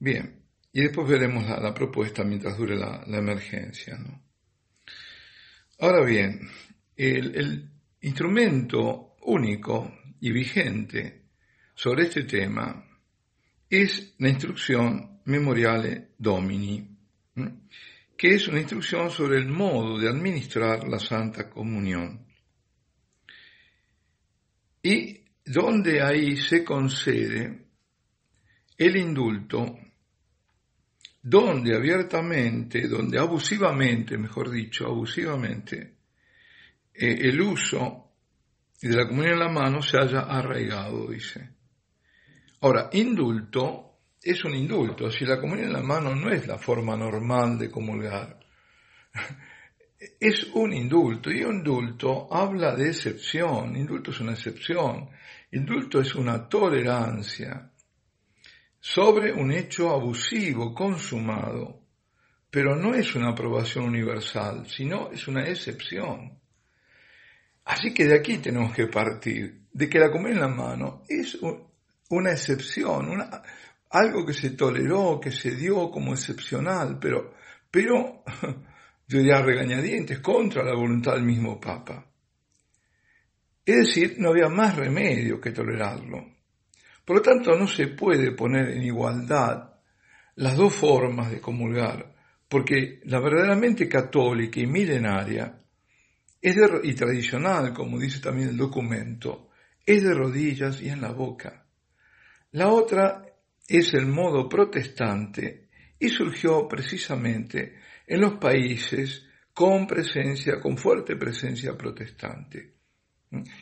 Bien, 0.00 0.37
y 0.72 0.82
después 0.82 1.08
veremos 1.08 1.48
la, 1.48 1.74
propuesta 1.74 2.24
mientras 2.24 2.56
dure 2.56 2.76
la, 2.76 3.04
emergencia. 3.06 3.96
¿no? 3.98 4.22
Ahora 5.80 6.04
bien, 6.04 6.48
el, 6.96 7.34
el 7.36 7.70
instrumento 8.02 9.16
único 9.22 9.98
y 10.20 10.32
vigente 10.32 11.26
sobre 11.74 12.04
este 12.04 12.24
tema 12.24 12.84
es 13.68 14.14
la 14.18 14.28
instrucción 14.28 15.20
Memoriale 15.24 16.12
Domini 16.18 16.98
que 18.18 18.34
es 18.34 18.48
una 18.48 18.58
instrucción 18.58 19.10
sobre 19.10 19.38
el 19.38 19.46
modo 19.46 19.96
de 19.96 20.08
administrar 20.08 20.88
la 20.88 20.98
Santa 20.98 21.48
Comunión. 21.48 22.26
Y 24.82 25.24
donde 25.44 26.02
ahí 26.02 26.36
se 26.36 26.64
concede 26.64 27.68
el 28.76 28.96
indulto, 28.96 29.78
donde 31.28 31.76
abiertamente, 31.76 32.88
donde 32.88 33.18
abusivamente, 33.18 34.16
mejor 34.16 34.50
dicho, 34.50 34.86
abusivamente, 34.86 35.96
eh, 36.94 37.18
el 37.20 37.40
uso 37.40 38.12
de 38.80 38.96
la 38.96 39.06
comunión 39.06 39.34
en 39.34 39.40
la 39.40 39.50
mano 39.50 39.82
se 39.82 39.98
haya 39.98 40.20
arraigado, 40.20 41.08
dice. 41.08 41.50
Ahora, 42.60 42.88
indulto 42.92 43.98
es 44.22 44.42
un 44.44 44.54
indulto. 44.54 45.10
Si 45.10 45.26
la 45.26 45.38
comunión 45.38 45.68
en 45.68 45.74
la 45.74 45.82
mano 45.82 46.14
no 46.14 46.30
es 46.30 46.46
la 46.46 46.56
forma 46.56 46.96
normal 46.96 47.58
de 47.58 47.70
comulgar, 47.70 48.38
es 50.20 50.44
un 50.54 50.72
indulto. 50.72 51.30
Y 51.30 51.44
un 51.44 51.56
indulto 51.56 52.32
habla 52.32 52.74
de 52.74 52.88
excepción. 52.88 53.76
Indulto 53.76 54.12
es 54.12 54.20
una 54.20 54.32
excepción. 54.32 55.10
Indulto 55.52 56.00
es 56.00 56.14
una 56.14 56.48
tolerancia 56.48 57.70
sobre 58.94 59.32
un 59.34 59.52
hecho 59.52 59.90
abusivo, 59.90 60.74
consumado. 60.74 61.82
Pero 62.50 62.74
no 62.74 62.94
es 62.94 63.14
una 63.14 63.30
aprobación 63.30 63.84
universal, 63.84 64.66
sino 64.66 65.10
es 65.10 65.28
una 65.28 65.44
excepción. 65.46 66.40
Así 67.66 67.92
que 67.92 68.06
de 68.06 68.16
aquí 68.16 68.38
tenemos 68.38 68.72
que 68.72 68.86
partir, 68.86 69.66
de 69.70 69.88
que 69.90 69.98
la 69.98 70.10
comunión 70.10 70.36
en 70.36 70.40
la 70.40 70.48
mano 70.48 71.02
es 71.06 71.38
una 72.08 72.30
excepción, 72.30 73.22
algo 73.90 74.24
que 74.24 74.32
se 74.32 74.50
toleró, 74.52 75.20
que 75.20 75.32
se 75.32 75.50
dio 75.50 75.90
como 75.90 76.14
excepcional, 76.14 76.98
pero, 76.98 77.34
pero, 77.70 78.24
yo 79.06 79.18
diría 79.18 79.42
regañadientes, 79.42 80.20
contra 80.20 80.64
la 80.64 80.74
voluntad 80.74 81.12
del 81.12 81.24
mismo 81.24 81.60
Papa. 81.60 82.06
Es 83.66 83.76
decir, 83.76 84.14
no 84.18 84.30
había 84.30 84.48
más 84.48 84.76
remedio 84.76 85.38
que 85.38 85.50
tolerarlo. 85.50 86.37
Por 87.08 87.16
lo 87.16 87.22
tanto, 87.22 87.56
no 87.56 87.66
se 87.66 87.86
puede 87.86 88.32
poner 88.32 88.68
en 88.68 88.82
igualdad 88.82 89.76
las 90.34 90.58
dos 90.58 90.74
formas 90.74 91.30
de 91.30 91.40
comulgar, 91.40 92.14
porque 92.46 93.00
la 93.04 93.18
verdaderamente 93.18 93.88
católica 93.88 94.60
y 94.60 94.66
milenaria 94.66 95.58
es 96.38 96.56
y 96.82 96.94
tradicional, 96.94 97.72
como 97.72 97.98
dice 97.98 98.20
también 98.20 98.50
el 98.50 98.58
documento, 98.58 99.48
es 99.86 100.02
de 100.02 100.12
rodillas 100.12 100.82
y 100.82 100.90
en 100.90 101.00
la 101.00 101.12
boca. 101.12 101.64
La 102.50 102.68
otra 102.68 103.24
es 103.66 103.94
el 103.94 104.04
modo 104.04 104.46
protestante 104.46 105.70
y 105.98 106.10
surgió 106.10 106.68
precisamente 106.68 107.78
en 108.06 108.20
los 108.20 108.34
países 108.34 109.24
con 109.54 109.86
presencia, 109.86 110.60
con 110.60 110.76
fuerte 110.76 111.16
presencia 111.16 111.74
protestante, 111.74 112.74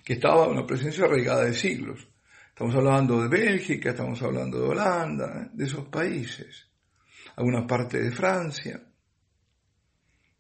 que 0.03 0.15
estaba 0.15 0.49
una 0.49 0.67
presencia 0.67 1.05
arraigada 1.05 1.45
de 1.45 1.55
siglos. 1.55 2.09
Estamos 2.57 2.75
hablando 2.75 3.21
de 3.21 3.29
Bélgica, 3.29 3.91
estamos 3.91 4.23
hablando 4.23 4.59
de 4.59 4.69
Holanda, 4.69 5.51
de 5.53 5.67
esos 5.67 5.89
países, 5.89 6.67
alguna 7.37 7.67
parte 7.67 8.01
de 8.01 8.11
Francia, 8.11 8.83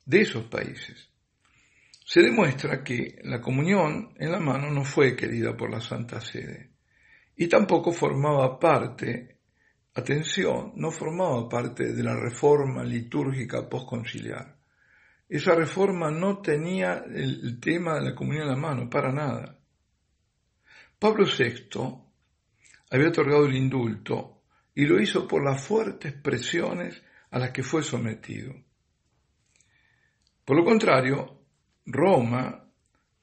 de 0.03 0.21
esos 0.23 0.45
países. 0.45 1.11
Se 2.07 2.23
demuestra 2.23 2.83
que 2.83 3.21
la 3.25 3.39
comunión 3.39 4.15
en 4.17 4.33
la 4.33 4.41
mano 4.41 4.71
no 4.71 4.83
fue 4.83 5.15
querida 5.15 5.55
por 5.55 5.71
la 5.71 5.79
Santa 5.79 6.19
Sede 6.23 6.71
y 7.37 7.49
tampoco 7.49 7.93
formaba 7.93 8.59
parte 8.59 9.41
atención, 9.93 10.73
no 10.77 10.91
formaba 10.91 11.47
parte 11.51 11.93
de 11.93 12.03
la 12.03 12.17
reforma 12.17 12.83
litúrgica 12.83 13.69
postconciliar. 13.69 14.57
Esa 15.29 15.55
reforma 15.55 16.11
no 16.11 16.39
tenía 16.39 17.05
el 17.15 17.61
tema 17.61 17.97
de 17.97 18.07
la 18.07 18.15
comunión 18.15 18.45
en 18.45 18.53
la 18.53 18.57
mano, 18.57 18.89
para 18.89 19.13
nada. 19.13 19.59
Pablo 20.99 21.27
VI 21.27 22.06
había 22.91 23.09
otorgado 23.09 23.47
el 23.47 23.57
indulto 23.57 24.43
y 24.75 24.85
lo 24.85 25.01
hizo 25.01 25.27
por 25.27 25.45
las 25.45 25.65
fuertes 25.65 26.13
presiones 26.13 27.03
a 27.31 27.39
las 27.39 27.51
que 27.51 27.63
fue 27.63 27.83
sometido. 27.83 28.55
Por 30.45 30.57
lo 30.57 30.65
contrario, 30.65 31.41
Roma 31.87 32.65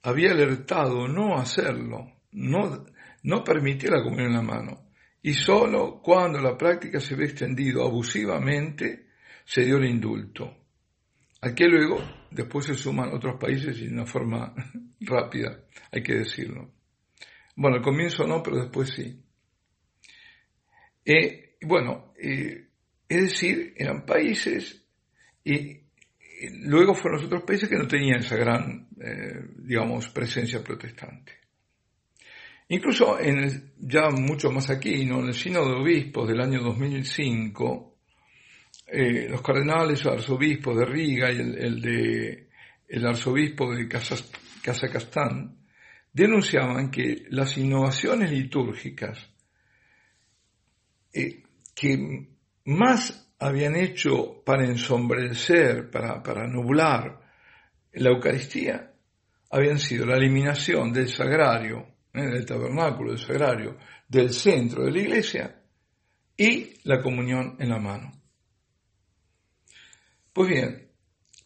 había 0.01 0.31
alertado 0.31 1.07
no 1.07 1.37
hacerlo, 1.37 2.11
no, 2.31 2.85
no 3.23 3.43
permitir 3.43 3.91
la 3.91 4.03
comunión 4.03 4.31
en 4.31 4.33
la 4.33 4.41
mano 4.41 4.89
y 5.21 5.33
solo 5.33 6.01
cuando 6.01 6.41
la 6.41 6.57
práctica 6.57 6.99
se 6.99 7.15
ve 7.15 7.25
extendido 7.25 7.85
abusivamente 7.85 9.07
se 9.45 9.63
dio 9.63 9.77
el 9.77 9.85
indulto. 9.85 10.57
Aquí 11.41 11.65
luego, 11.65 12.01
después 12.29 12.65
se 12.65 12.73
suman 12.73 13.13
otros 13.13 13.37
países 13.39 13.77
y 13.79 13.87
de 13.87 13.93
una 13.93 14.05
forma 14.05 14.53
rápida, 14.99 15.63
hay 15.91 16.03
que 16.03 16.15
decirlo. 16.15 16.71
Bueno, 17.55 17.77
al 17.77 17.83
comienzo 17.83 18.27
no, 18.27 18.43
pero 18.43 18.57
después 18.57 18.89
sí. 18.89 19.22
Eh, 21.05 21.55
bueno, 21.61 22.13
eh, 22.17 22.67
es 23.07 23.21
decir, 23.21 23.73
eran 23.77 24.05
países 24.05 24.83
y, 25.43 25.81
luego 26.65 26.93
fueron 26.93 27.23
otros 27.23 27.43
países 27.43 27.69
que 27.69 27.77
no 27.77 27.87
tenían 27.87 28.19
esa 28.19 28.35
gran, 28.35 28.87
eh, 28.99 29.45
digamos, 29.59 30.09
presencia 30.09 30.63
protestante. 30.63 31.33
Incluso 32.69 33.19
en 33.19 33.73
ya 33.77 34.09
mucho 34.09 34.51
más 34.51 34.69
aquí, 34.69 35.05
¿no? 35.05 35.19
en 35.19 35.27
el 35.27 35.33
Sínodo 35.33 35.69
de 35.69 35.81
Obispos 35.81 36.27
del 36.27 36.41
año 36.41 36.61
2005, 36.61 37.97
eh, 38.87 39.27
los 39.29 39.41
cardenales 39.41 40.05
arzobispos 40.05 40.77
de 40.77 40.85
Riga 40.85 41.31
y 41.31 41.37
el, 41.37 41.81
de, 41.81 42.49
el 42.87 43.05
arzobispo 43.05 43.73
de 43.73 43.87
Kazajstán 43.87 45.57
denunciaban 46.11 46.89
que 46.89 47.25
las 47.29 47.57
innovaciones 47.57 48.31
litúrgicas 48.31 49.32
eh, 51.13 51.43
que 51.75 52.27
más 52.65 53.33
habían 53.39 53.75
hecho 53.75 54.43
para 54.43 54.65
ensombrecer, 54.65 55.89
para, 55.89 56.21
para 56.23 56.47
nublar 56.47 57.21
la 57.93 58.09
Eucaristía, 58.09 58.93
habían 59.49 59.79
sido 59.79 60.05
la 60.05 60.17
eliminación 60.17 60.91
del 60.91 61.09
sagrario 61.09 61.93
del 62.13 62.45
tabernáculo, 62.45 63.11
del 63.11 63.19
sagrario, 63.19 63.77
del 64.07 64.29
centro 64.31 64.85
de 64.85 64.91
la 64.91 64.99
iglesia 64.99 65.61
y 66.37 66.73
la 66.83 67.01
comunión 67.01 67.55
en 67.59 67.69
la 67.69 67.79
mano. 67.79 68.11
Pues 70.31 70.49
bien, 70.49 70.87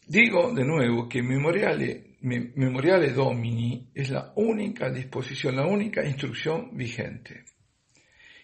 digo 0.06 0.52
de 0.52 0.64
nuevo 0.64 1.08
que 1.08 1.22
Memoriale, 1.22 2.16
Memoriale 2.20 3.12
Domini 3.12 3.90
es 3.94 4.10
la 4.10 4.32
única 4.36 4.90
disposición, 4.90 5.56
la 5.56 5.66
única 5.66 6.04
instrucción 6.04 6.76
vigente. 6.76 7.44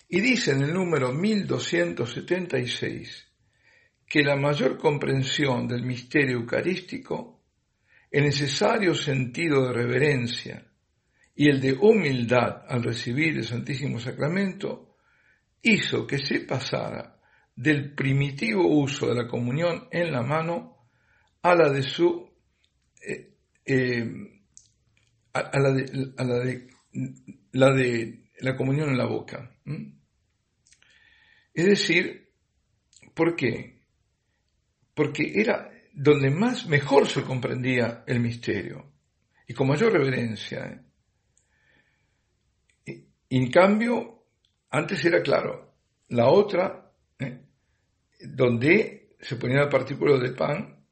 Y 0.09 0.21
dice 0.21 0.53
en 0.53 0.63
el 0.63 0.73
número 0.73 1.13
1276 1.13 3.27
que 4.07 4.23
la 4.23 4.37
mayor 4.37 4.79
comprensión 4.79 5.67
del 5.67 5.83
misterio 5.83 6.39
eucarístico, 6.39 7.43
el 8.11 8.25
necesario 8.25 8.95
sentido 8.95 9.67
de 9.67 9.73
reverencia, 9.73 10.65
y 11.35 11.49
el 11.49 11.61
de 11.61 11.73
humildad 11.73 12.63
al 12.69 12.83
recibir 12.83 13.37
el 13.37 13.45
Santísimo 13.45 13.99
Sacramento 13.99 14.97
hizo 15.63 16.07
que 16.07 16.19
se 16.19 16.41
pasara 16.41 17.19
del 17.57 17.95
primitivo 17.95 18.67
uso 18.67 19.09
de 19.09 19.15
la 19.15 19.29
comunión 19.29 19.89
en 19.91 20.13
la 20.13 20.23
mano 20.23 20.89
a 21.43 21.55
la 21.55 21.71
de 21.71 21.83
su, 21.83 22.29
eh, 23.07 23.35
eh, 23.65 24.13
a, 25.33 25.59
la 25.59 25.73
de, 25.73 26.69
la 27.53 27.73
de 27.73 28.25
la 28.41 28.57
comunión 28.57 28.91
en 28.91 28.99
la 28.99 29.07
boca. 29.07 29.54
Es 31.55 31.67
decir, 31.67 32.33
¿por 33.15 33.37
qué? 33.37 33.83
Porque 34.95 35.41
era 35.41 35.71
donde 35.93 36.31
más 36.31 36.67
mejor 36.67 37.09
se 37.09 37.23
comprendía 37.23 38.03
el 38.07 38.21
misterio 38.21 38.93
y 39.47 39.55
con 39.55 39.69
mayor 39.69 39.93
reverencia. 39.93 40.83
¿eh? 42.87 43.05
En 43.31 43.51
cambio, 43.51 44.27
antes 44.71 45.05
era 45.05 45.23
claro, 45.23 45.75
la 46.09 46.29
otra, 46.29 46.93
¿eh? 47.19 47.41
donde 48.21 49.17
se 49.21 49.37
ponía 49.37 49.63
el 49.63 49.69
partículo 49.69 50.19
de 50.19 50.33
pan 50.33 50.85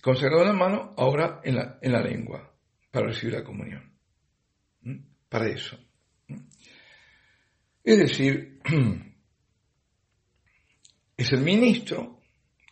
consagrado 0.00 0.42
en 0.42 0.48
la 0.48 0.54
mano, 0.54 0.94
ahora 0.96 1.40
en 1.44 1.56
la, 1.56 1.78
en 1.82 1.92
la 1.92 2.00
lengua, 2.00 2.54
para 2.90 3.08
recibir 3.08 3.34
la 3.34 3.44
comunión. 3.44 3.92
Para 5.28 5.48
eso. 5.48 5.76
Es 7.86 7.98
decir, 7.98 8.58
es 11.16 11.32
el 11.32 11.40
ministro 11.40 12.20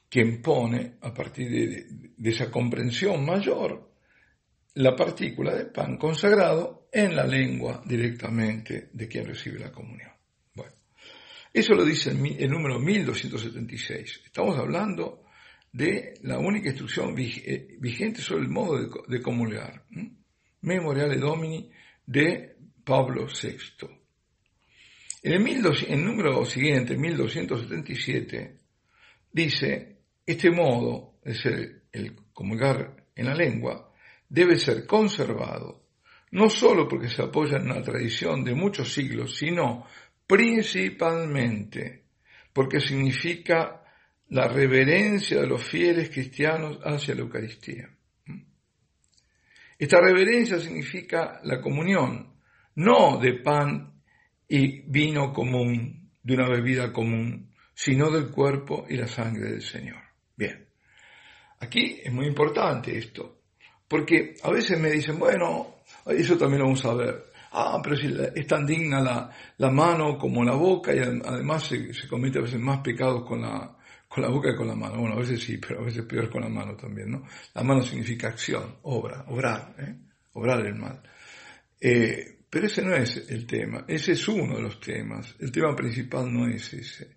quien 0.09 0.43
pone, 0.43 0.97
a 1.03 1.15
partir 1.15 1.87
de, 2.17 2.31
esa 2.31 2.51
comprensión 2.51 3.25
mayor, 3.25 3.93
la 4.75 4.97
partícula 4.97 5.55
de 5.55 5.67
pan 5.67 5.99
consagrado 5.99 6.89
en 6.91 7.15
la 7.15 7.29
lengua 7.29 7.81
directamente 7.87 8.91
de 8.93 9.07
quien 9.07 9.27
recibe 9.27 9.61
la 9.61 9.71
comunión. 9.71 10.11
Bueno, 10.53 10.73
eso 11.53 11.75
lo 11.75 11.85
dice 11.85 12.11
el, 12.11 12.51
número 12.51 12.81
1276. 12.81 14.23
Estamos 14.27 14.59
hablando 14.59 15.23
de 15.73 16.15
la 16.23 16.41
única 16.41 16.71
instrucción 16.71 17.15
eh, 17.17 17.77
vigente 17.79 18.21
sobre 18.21 18.43
el 18.43 18.49
modo 18.49 19.05
de, 19.07 19.23
comulgar. 19.23 19.85
Memoriale 20.63 21.19
Domini 21.19 21.71
de 22.05 22.57
Pablo 22.85 23.27
VI. 23.27 24.04
En 25.27 25.33
el, 25.33 26.05
número 26.05 26.45
siguiente, 26.45 26.99
1277, 26.99 28.59
dice, 29.33 29.97
este 30.27 30.51
modo, 30.51 31.15
es 31.25 31.47
el, 31.47 31.85
el 31.91 32.15
comulgar 32.35 33.07
en 33.17 33.25
la 33.25 33.35
lengua, 33.35 33.91
debe 34.29 34.59
ser 34.59 34.85
conservado, 34.85 35.87
no 36.33 36.51
solo 36.51 36.87
porque 36.87 37.09
se 37.09 37.23
apoya 37.23 37.57
en 37.57 37.71
una 37.71 37.81
tradición 37.81 38.45
de 38.45 38.55
muchos 38.55 38.93
siglos, 38.93 39.35
sino 39.35 39.87
principalmente 40.27 42.05
porque 42.53 42.79
significa 42.81 43.83
la 44.29 44.47
reverencia 44.47 45.41
de 45.41 45.47
los 45.47 45.65
fieles 45.65 46.11
cristianos 46.11 46.79
hacia 46.85 47.15
la 47.15 47.23
Eucaristía. 47.23 47.89
Esta 49.79 50.03
reverencia 50.03 50.59
significa 50.59 51.41
la 51.45 51.63
comunión, 51.63 52.35
no 52.75 53.19
de 53.19 53.41
pan 53.41 53.94
y 54.49 54.83
vino 54.83 55.33
común, 55.33 56.11
de 56.23 56.35
una 56.35 56.49
bebida 56.49 56.93
común, 56.93 57.51
sino 57.75 58.11
del 58.11 58.31
cuerpo 58.31 58.87
y 58.89 58.97
la 58.97 59.07
sangre 59.07 59.51
del 59.51 59.63
Señor. 59.63 60.01
Bien, 60.37 60.67
aquí 61.61 62.01
es 62.03 62.13
muy 62.13 62.27
importante 62.27 62.97
esto, 62.97 63.43
porque 63.89 64.37
a 64.43 64.51
veces 64.51 64.79
me 64.79 64.91
dicen, 64.91 65.19
bueno, 65.19 65.77
eso 66.07 66.37
también 66.37 66.61
lo 66.61 66.67
vamos 66.67 66.85
a 66.85 66.95
ver. 66.95 67.25
Ah, 67.57 67.81
pero 67.83 67.97
si 67.97 68.13
es 68.35 68.47
tan 68.49 68.67
digna 68.67 69.01
la, 69.01 69.71
mano 69.71 70.19
como 70.19 70.43
la 70.43 70.55
boca 70.55 70.93
y 70.93 70.99
además 70.99 71.63
se, 71.65 72.09
comete 72.09 72.39
a 72.39 72.43
veces 72.43 72.59
más 72.59 72.81
pecados 72.81 73.25
con 73.25 73.43
la, 73.43 73.77
con 74.09 74.25
la 74.25 74.29
boca 74.29 74.51
que 74.51 74.57
con 74.57 74.67
la 74.67 74.75
mano. 74.75 74.99
Bueno, 74.99 75.15
a 75.15 75.21
veces 75.21 75.41
sí, 75.41 75.59
pero 75.59 75.81
a 75.81 75.85
veces 75.85 76.05
peor 76.05 76.29
con 76.29 76.43
la 76.43 76.49
mano 76.49 76.75
también, 76.75 77.13
¿no? 77.13 77.23
La 77.55 77.63
mano 77.63 77.81
significa 77.83 78.29
acción, 78.29 78.79
obra, 78.83 79.25
obrar, 79.29 79.73
¿eh? 79.79 79.95
obrar 80.33 80.67
el 80.67 80.75
mal. 80.75 81.01
Eh, 81.81 82.34
pero 82.55 82.69
ese 82.69 82.83
no 82.83 82.95
es 82.95 83.17
el 83.31 83.49
tema, 83.49 83.85
ese 83.89 84.13
es 84.13 84.29
uno 84.29 84.55
de 84.55 84.63
los 84.63 84.79
temas, 84.79 85.35
el 85.41 85.51
tema 85.51 85.75
principal 85.75 86.33
no 86.33 86.47
es 86.47 86.73
ese. 86.73 87.17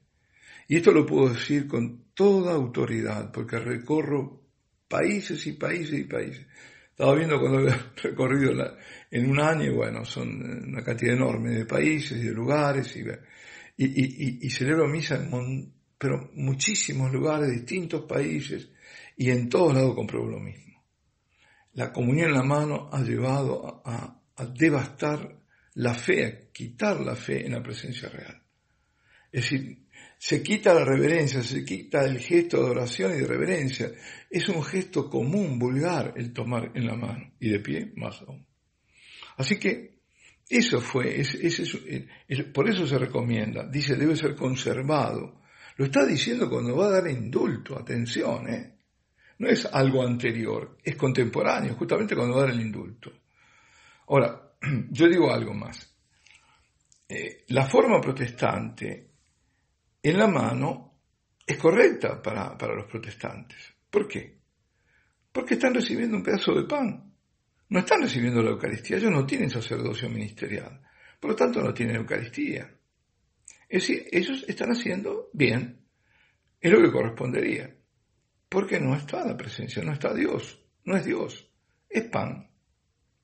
Y 0.67 0.77
esto 0.77 0.91
lo 0.91 1.05
puedo 1.05 1.29
decir 1.31 1.67
con 1.67 2.05
toda 2.15 2.55
autoridad, 2.55 3.31
porque 3.31 3.59
recorro 3.59 4.41
países 4.87 5.45
y 5.45 5.51
países 5.51 5.99
y 5.99 6.03
países. 6.05 6.47
Estaba 6.89 7.13
viendo 7.13 7.39
cuando 7.39 7.59
había 7.59 7.93
recorrido 8.01 8.51
en 9.11 9.29
un 9.29 9.39
año, 9.39 9.75
bueno, 9.75 10.03
son 10.05 10.69
una 10.69 10.83
cantidad 10.83 11.13
enorme 11.13 11.51
de 11.51 11.65
países 11.67 12.17
y 12.17 12.25
de 12.25 12.33
lugares, 12.33 12.97
y, 12.97 13.03
y, 13.77 14.39
y, 14.41 14.49
celebro 14.49 14.87
misa 14.87 15.17
en 15.23 15.71
pero 15.99 16.31
muchísimos 16.33 17.13
lugares, 17.13 17.51
distintos 17.51 18.05
países, 18.05 18.71
y 19.15 19.29
en 19.29 19.49
todos 19.49 19.75
lados 19.75 19.93
compruebo 19.93 20.29
lo 20.29 20.39
mismo. 20.39 20.83
La 21.73 21.93
comunión 21.93 22.29
en 22.29 22.37
la 22.37 22.43
mano 22.43 22.89
ha 22.91 23.03
llevado 23.03 23.83
a 23.85 24.17
devastar 24.45 25.39
la 25.75 25.93
fe, 25.93 26.25
a 26.25 26.51
quitar 26.51 26.99
la 27.01 27.15
fe 27.15 27.45
en 27.45 27.53
la 27.53 27.63
presencia 27.63 28.09
real. 28.09 28.41
Es 29.31 29.43
decir, 29.43 29.85
se 30.17 30.41
quita 30.41 30.73
la 30.73 30.83
reverencia, 30.83 31.43
se 31.43 31.63
quita 31.63 32.03
el 32.03 32.19
gesto 32.19 32.63
de 32.63 32.71
oración 32.71 33.13
y 33.13 33.21
de 33.21 33.27
reverencia. 33.27 33.91
Es 34.29 34.49
un 34.49 34.63
gesto 34.63 35.09
común, 35.09 35.59
vulgar, 35.59 36.13
el 36.15 36.33
tomar 36.33 36.71
en 36.73 36.87
la 36.87 36.95
mano 36.95 37.33
y 37.39 37.49
de 37.49 37.59
pie 37.59 37.91
más 37.95 38.21
aún. 38.21 38.45
Así 39.37 39.59
que 39.59 39.97
eso 40.49 40.79
fue, 40.79 41.21
por 42.53 42.69
eso 42.69 42.87
se 42.87 42.97
recomienda, 42.97 43.67
dice 43.67 43.95
debe 43.95 44.15
ser 44.15 44.35
conservado. 44.35 45.41
Lo 45.75 45.85
está 45.85 46.05
diciendo 46.05 46.49
cuando 46.49 46.75
va 46.75 46.87
a 46.87 47.01
dar 47.01 47.07
indulto, 47.07 47.77
atención, 47.77 48.49
¿eh? 48.49 48.73
No 49.39 49.47
es 49.47 49.65
algo 49.65 50.01
anterior, 50.01 50.77
es 50.83 50.95
contemporáneo, 50.95 51.75
justamente 51.75 52.15
cuando 52.15 52.35
va 52.35 52.43
a 52.43 52.45
dar 52.45 52.55
el 52.55 52.61
indulto. 52.61 53.11
Ahora, 54.07 54.53
yo 54.91 55.07
digo 55.07 55.31
algo 55.31 55.53
más. 55.53 55.93
Eh, 57.09 57.45
la 57.49 57.65
forma 57.65 58.01
protestante 58.01 59.11
en 60.01 60.17
la 60.17 60.27
mano 60.27 60.99
es 61.45 61.57
correcta 61.57 62.21
para, 62.21 62.75
los 62.75 62.85
protestantes. 62.85 63.73
¿Por 63.89 64.07
qué? 64.07 64.37
Porque 65.31 65.53
están 65.53 65.73
recibiendo 65.73 66.17
un 66.17 66.23
pedazo 66.23 66.53
de 66.53 66.63
pan. 66.63 67.13
No 67.69 67.79
están 67.79 68.01
recibiendo 68.01 68.41
la 68.41 68.51
Eucaristía. 68.51 68.97
Ellos 68.97 69.11
no 69.11 69.25
tienen 69.25 69.49
sacerdocio 69.49 70.09
ministerial. 70.09 70.81
Por 71.19 71.31
lo 71.31 71.35
tanto, 71.35 71.61
no 71.61 71.73
tienen 71.73 71.97
Eucaristía. 71.97 72.73
Es 73.69 73.87
decir, 73.87 74.07
ellos 74.11 74.45
están 74.47 74.71
haciendo 74.71 75.29
bien. 75.33 75.85
Es 76.59 76.71
lo 76.71 76.81
que 76.81 76.91
correspondería. 76.91 77.75
Porque 78.49 78.79
no 78.79 78.95
está 78.95 79.25
la 79.25 79.35
presencia, 79.35 79.83
no 79.83 79.91
está 79.91 80.13
Dios. 80.13 80.65
No 80.85 80.95
es 80.95 81.05
Dios. 81.05 81.51
Es 81.89 82.03
pan. 82.03 82.49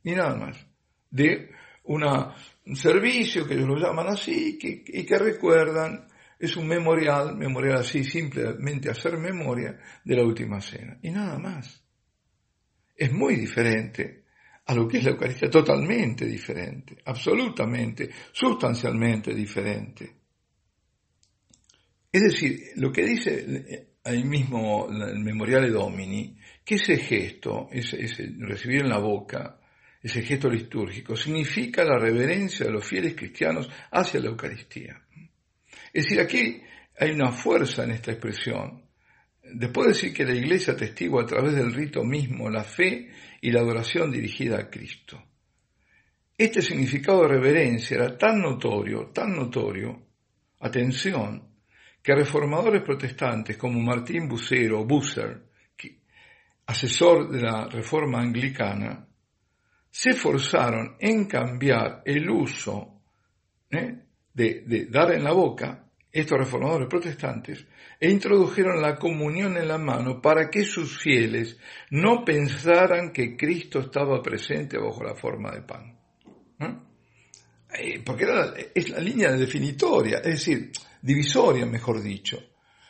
Ni 0.04 0.12
nada 0.14 0.36
más 0.36 0.73
de 1.14 1.52
un 1.84 2.76
servicio, 2.76 3.48
que 3.48 3.54
ellos 3.54 3.68
lo 3.68 3.78
llaman 3.78 4.08
así, 4.08 4.58
y 4.60 5.06
que 5.06 5.20
recuerdan, 5.20 6.08
es 6.40 6.58
un 6.58 6.68
memorial, 6.68 7.38
memorial 7.38 7.78
así, 7.78 8.04
simplemente 8.04 8.90
hacer 8.90 9.18
memoria 9.18 9.80
de 10.04 10.16
la 10.16 10.24
última 10.24 10.60
cena. 10.60 10.98
Y 11.02 11.12
nada 11.12 11.38
más. 11.38 11.82
Es 12.96 13.12
muy 13.12 13.36
diferente 13.36 14.24
a 14.66 14.74
lo 14.74 14.88
que 14.88 14.98
es 14.98 15.04
la 15.04 15.12
Eucaristía, 15.12 15.50
totalmente 15.50 16.26
diferente, 16.26 16.98
absolutamente, 17.06 18.10
sustancialmente 18.32 19.34
diferente. 19.34 20.16
Es 22.12 22.22
decir, 22.22 22.60
lo 22.76 22.92
que 22.92 23.04
dice 23.04 23.96
ahí 24.04 24.24
mismo 24.24 24.88
el 24.90 25.20
Memoriale 25.20 25.70
Domini, 25.70 26.38
que 26.64 26.76
ese 26.76 26.98
gesto, 26.98 27.68
ese 27.72 28.34
recibir 28.40 28.82
en 28.82 28.90
la 28.90 29.00
boca, 29.00 29.60
ese 30.04 30.22
gesto 30.22 30.50
litúrgico, 30.50 31.16
significa 31.16 31.86
la 31.86 31.98
reverencia 31.98 32.66
de 32.66 32.74
los 32.74 32.86
fieles 32.86 33.16
cristianos 33.16 33.70
hacia 33.90 34.20
la 34.20 34.28
Eucaristía. 34.28 35.02
Es 35.94 36.04
decir, 36.04 36.20
aquí 36.20 36.62
hay 37.00 37.12
una 37.12 37.32
fuerza 37.32 37.86
en 37.86 37.92
esta 37.92 38.12
expresión. 38.12 38.84
Después 39.42 39.88
de 39.88 39.94
decir 39.94 40.14
que 40.14 40.26
la 40.26 40.36
Iglesia 40.36 40.74
atestigua 40.74 41.24
a 41.24 41.26
través 41.26 41.56
del 41.56 41.74
rito 41.74 42.04
mismo 42.04 42.50
la 42.50 42.66
fe 42.66 43.12
y 43.40 43.52
la 43.52 43.62
adoración 43.62 44.12
dirigida 44.12 44.60
a 44.60 44.70
Cristo. 44.70 45.24
Este 46.38 46.62
significado 46.62 47.22
de 47.22 47.30
reverencia 47.30 47.96
era 47.96 48.18
tan 48.18 48.42
notorio, 48.42 49.12
tan 49.14 49.34
notorio, 49.34 50.02
atención, 50.60 51.48
que 52.02 52.16
reformadores 52.16 52.82
protestantes 52.82 53.56
como 53.56 53.80
Martín 53.80 54.28
Bucero 54.28 54.84
Busser, 54.84 55.44
asesor 56.66 57.30
de 57.30 57.42
la 57.42 57.68
reforma 57.68 58.20
anglicana, 58.20 59.08
se 59.96 60.14
forzaron 60.14 60.96
en 61.00 61.26
cambiar 61.26 62.02
el 62.04 62.28
uso 62.28 63.00
¿eh? 63.70 63.96
de, 64.34 64.88
dar 64.90 65.14
en 65.14 65.24
la 65.24 65.34
boca, 65.34 65.88
estos 66.12 66.40
reformadores 66.40 66.88
protestantes, 66.88 67.64
e 68.00 68.10
introdujeron 68.10 68.82
la 68.82 68.96
comunión 68.96 69.56
en 69.56 69.68
la 69.68 69.78
mano 69.78 70.20
para 70.20 70.50
que 70.50 70.64
sus 70.64 70.98
fieles 70.98 71.60
no 71.92 72.26
pensaran 72.26 73.14
que 73.14 73.38
Cristo 73.38 73.82
estaba 73.82 74.20
presente 74.20 74.80
bajo 74.80 75.04
la 75.04 75.14
forma 75.14 75.52
de 75.52 75.62
pan. 75.62 75.96
Eh, 77.80 78.02
porque 78.04 78.26
es 78.74 78.90
la 78.90 79.00
línea 79.00 79.32
definitoria, 79.32 80.18
es 80.18 80.46
decir, 80.46 80.72
divisoria, 81.04 81.68
mejor 81.68 82.02
dicho, 82.02 82.40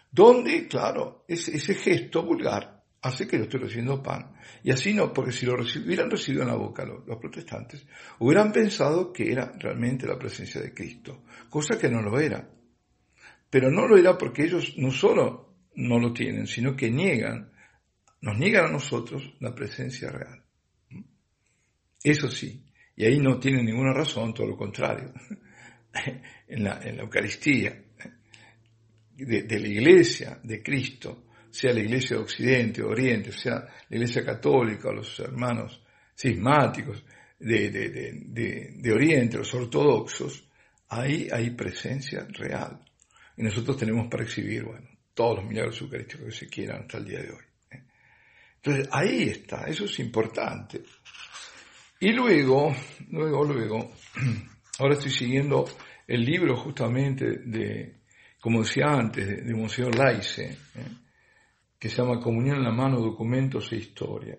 donde, 0.09 0.69
claro, 0.69 1.25
ese 1.27 1.75
gesto 1.75 2.23
vulgar 2.23 2.82
Así 3.03 3.27
que 3.27 3.37
yo 3.37 3.43
estoy 3.43 3.59
recibiendo 3.59 4.01
pan. 4.01 4.31
Y 4.63 4.71
así 4.71 4.93
no, 4.93 5.11
porque 5.11 5.33
si 5.33 5.45
lo 5.45 5.55
hubieran 5.55 6.09
recibido 6.09 6.43
en 6.43 6.47
la 6.47 6.55
boca 6.55 6.85
los, 6.85 7.17
protestantes, 7.17 7.85
hubieran 8.19 8.53
pensado 8.53 9.11
que 9.11 9.29
era 9.29 9.51
realmente 9.59 10.07
la 10.07 10.17
presencia 10.17 10.61
de 10.61 10.73
Cristo, 10.73 11.23
cosa 11.49 11.77
que 11.77 11.89
no 11.89 12.01
lo 12.01 12.17
era. 12.17 12.49
Pero 13.49 13.69
no 13.69 13.87
lo 13.87 13.97
era 13.97 14.17
porque 14.17 14.43
ellos 14.43 14.75
no 14.77 14.89
solo 14.89 15.53
no 15.75 15.99
lo 15.99 16.13
tienen, 16.13 16.47
sino 16.47 16.77
que 16.77 16.89
niegan, 16.89 17.51
nos 18.21 18.37
niegan 18.37 18.67
a 18.67 18.71
nosotros 18.71 19.33
la 19.41 19.53
presencia 19.53 20.09
real. 20.09 20.41
Eso 22.01 22.29
sí, 22.29 22.63
y 22.95 23.03
ahí 23.03 23.19
no 23.19 23.37
tienen 23.37 23.65
ninguna 23.65 23.91
razón, 23.91 24.33
todo 24.33 24.47
lo 24.47 24.55
contrario. 24.55 25.11
en, 26.47 26.63
la, 26.63 26.79
en 26.81 26.95
la 26.95 27.03
Eucaristía 27.03 27.83
de 29.13 29.59
la 29.59 29.67
Iglesia 29.67 30.39
de 30.41 30.63
Cristo, 30.63 31.25
sea 31.53 31.71
la 31.71 31.81
iglesia 31.81 32.17
de 32.17 32.23
Occidente 32.23 32.81
o 32.81 32.89
Oriente, 32.89 33.31
sea 33.31 33.59
la 33.89 33.95
iglesia 33.95 34.25
católica 34.25 34.91
los 34.91 35.19
hermanos 35.19 35.79
cismáticos 36.17 37.05
de, 37.37 37.69
de, 37.69 38.91
Oriente, 38.91 39.37
los 39.37 39.53
ortodoxos, 39.53 40.49
ahí 40.89 41.27
hay 41.31 41.51
presencia 41.51 42.25
real. 42.31 42.79
Y 43.37 43.43
nosotros 43.43 43.77
tenemos 43.77 44.07
para 44.07 44.23
exhibir, 44.23 44.63
bueno, 44.63 44.87
todos 45.13 45.37
los 45.37 45.45
milagros 45.45 45.79
eucarísticos 45.81 46.25
que 46.25 46.31
se 46.31 46.47
quieran 46.47 46.81
hasta 46.81 46.97
el 46.97 47.05
día 47.05 47.21
de 47.21 47.31
hoy. 47.31 47.43
¿eh? 47.71 47.83
Entonces, 48.55 48.89
ahí 48.91 49.29
está, 49.29 49.65
eso 49.65 49.85
es 49.85 49.99
importante. 49.99 50.81
Y 51.99 52.13
luego, 52.13 52.75
luego, 53.11 53.43
luego, 53.43 53.93
ahora 54.79 54.95
estoy 54.95 55.11
siguiendo 55.11 55.65
el 56.07 56.21
libro 56.21 56.55
justamente 56.55 57.25
de, 57.45 57.97
como 58.39 58.63
decía 58.63 58.85
antes, 58.87 59.27
de, 59.27 59.41
de 59.41 59.53
Monseñor 59.53 59.95
Laice, 59.95 60.45
¿eh? 60.45 61.02
Que 61.83 61.89
se 61.89 61.97
llama 61.97 62.17
Comunión 62.17 62.59
en 62.59 62.63
la 62.63 62.71
mano, 62.71 63.01
documentos 63.01 63.69
e 63.73 63.75
historia. 63.75 64.37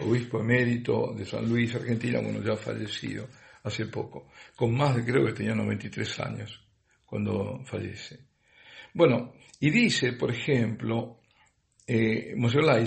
Obispo 0.00 0.40
emérito 0.40 1.14
de 1.16 1.24
San 1.24 1.48
Luis, 1.48 1.72
Argentina, 1.76 2.18
bueno, 2.20 2.42
ya 2.42 2.56
fallecido 2.56 3.28
hace 3.62 3.86
poco, 3.86 4.32
con 4.56 4.74
más 4.76 4.96
de, 4.96 5.04
creo 5.04 5.24
que 5.26 5.32
tenía 5.32 5.54
93 5.54 6.18
años 6.18 6.60
cuando 7.06 7.62
fallece. 7.64 8.18
Bueno, 8.94 9.34
y 9.60 9.70
dice, 9.70 10.14
por 10.14 10.32
ejemplo, 10.32 11.20
eh, 11.86 12.34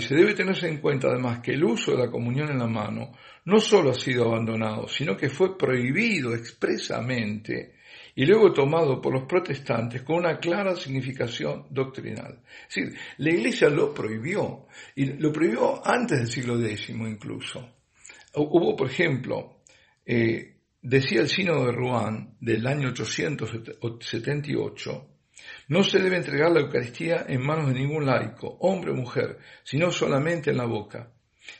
se 0.00 0.14
debe 0.14 0.34
tenerse 0.34 0.68
en 0.68 0.76
cuenta 0.76 1.08
además 1.08 1.40
que 1.40 1.52
el 1.52 1.64
uso 1.64 1.92
de 1.92 2.04
la 2.04 2.10
comunión 2.10 2.50
en 2.50 2.58
la 2.58 2.66
mano 2.66 3.12
no 3.46 3.60
solo 3.60 3.92
ha 3.92 3.94
sido 3.94 4.26
abandonado, 4.26 4.86
sino 4.88 5.16
que 5.16 5.30
fue 5.30 5.56
prohibido 5.56 6.34
expresamente 6.34 7.77
y 8.18 8.26
luego 8.26 8.52
tomado 8.52 9.00
por 9.00 9.14
los 9.14 9.28
protestantes 9.28 10.02
con 10.02 10.16
una 10.16 10.40
clara 10.40 10.74
significación 10.74 11.66
doctrinal. 11.70 12.40
Es 12.68 12.74
decir, 12.74 12.98
la 13.18 13.30
Iglesia 13.30 13.68
lo 13.68 13.94
prohibió, 13.94 14.66
y 14.96 15.04
lo 15.04 15.32
prohibió 15.32 15.80
antes 15.86 16.18
del 16.18 16.26
siglo 16.26 16.60
X 16.60 16.88
incluso. 16.88 17.76
Hubo, 18.34 18.74
por 18.74 18.90
ejemplo, 18.90 19.60
eh, 20.04 20.56
decía 20.82 21.20
el 21.20 21.28
Sínodo 21.28 21.66
de 21.66 21.72
Rouen 21.72 22.34
del 22.40 22.66
año 22.66 22.88
878, 22.88 25.08
no 25.68 25.84
se 25.84 26.00
debe 26.00 26.16
entregar 26.16 26.50
la 26.50 26.62
Eucaristía 26.62 27.24
en 27.28 27.46
manos 27.46 27.68
de 27.68 27.74
ningún 27.74 28.04
laico, 28.04 28.48
hombre 28.62 28.90
o 28.90 28.96
mujer, 28.96 29.38
sino 29.62 29.92
solamente 29.92 30.50
en 30.50 30.56
la 30.56 30.66
boca. 30.66 31.12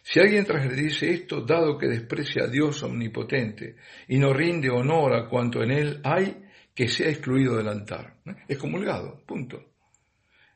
Si 0.02 0.18
alguien 0.18 0.44
transgredice 0.44 1.08
esto, 1.08 1.42
dado 1.42 1.78
que 1.78 1.86
desprecia 1.86 2.46
a 2.46 2.48
Dios 2.48 2.82
omnipotente 2.82 3.76
y 4.08 4.18
no 4.18 4.32
rinde 4.32 4.70
honor 4.70 5.14
a 5.14 5.28
cuanto 5.28 5.62
en 5.62 5.70
él 5.70 6.00
hay, 6.02 6.47
que 6.78 6.86
sea 6.86 7.08
excluido 7.08 7.56
del 7.56 7.66
altar. 7.66 8.20
Es 8.46 8.56
comulgado, 8.56 9.20
punto. 9.26 9.72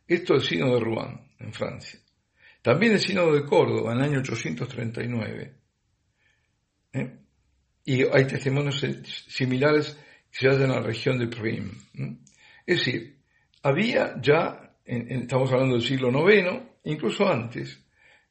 Esto 0.06 0.36
es 0.36 0.44
el 0.44 0.48
Sínodo 0.50 0.74
de 0.74 0.84
Rouen, 0.84 1.20
en 1.40 1.52
Francia. 1.52 1.98
También 2.62 2.92
el 2.92 3.00
Sínodo 3.00 3.34
de 3.34 3.44
Córdoba, 3.44 3.90
en 3.90 3.98
el 3.98 4.04
año 4.04 4.18
839. 4.20 5.54
¿eh? 6.92 7.18
Y 7.86 8.04
hay 8.04 8.24
testimonios 8.28 8.86
similares 9.26 9.98
que 10.30 10.38
se 10.38 10.46
hacen 10.46 10.62
en 10.62 10.70
la 10.70 10.80
región 10.80 11.18
de 11.18 11.26
Prim. 11.26 11.72
Es 12.64 12.78
decir, 12.78 13.18
había 13.64 14.14
ya, 14.22 14.76
estamos 14.84 15.50
hablando 15.50 15.74
del 15.74 15.82
siglo 15.82 16.10
IX, 16.30 16.62
incluso 16.84 17.28
antes, 17.28 17.84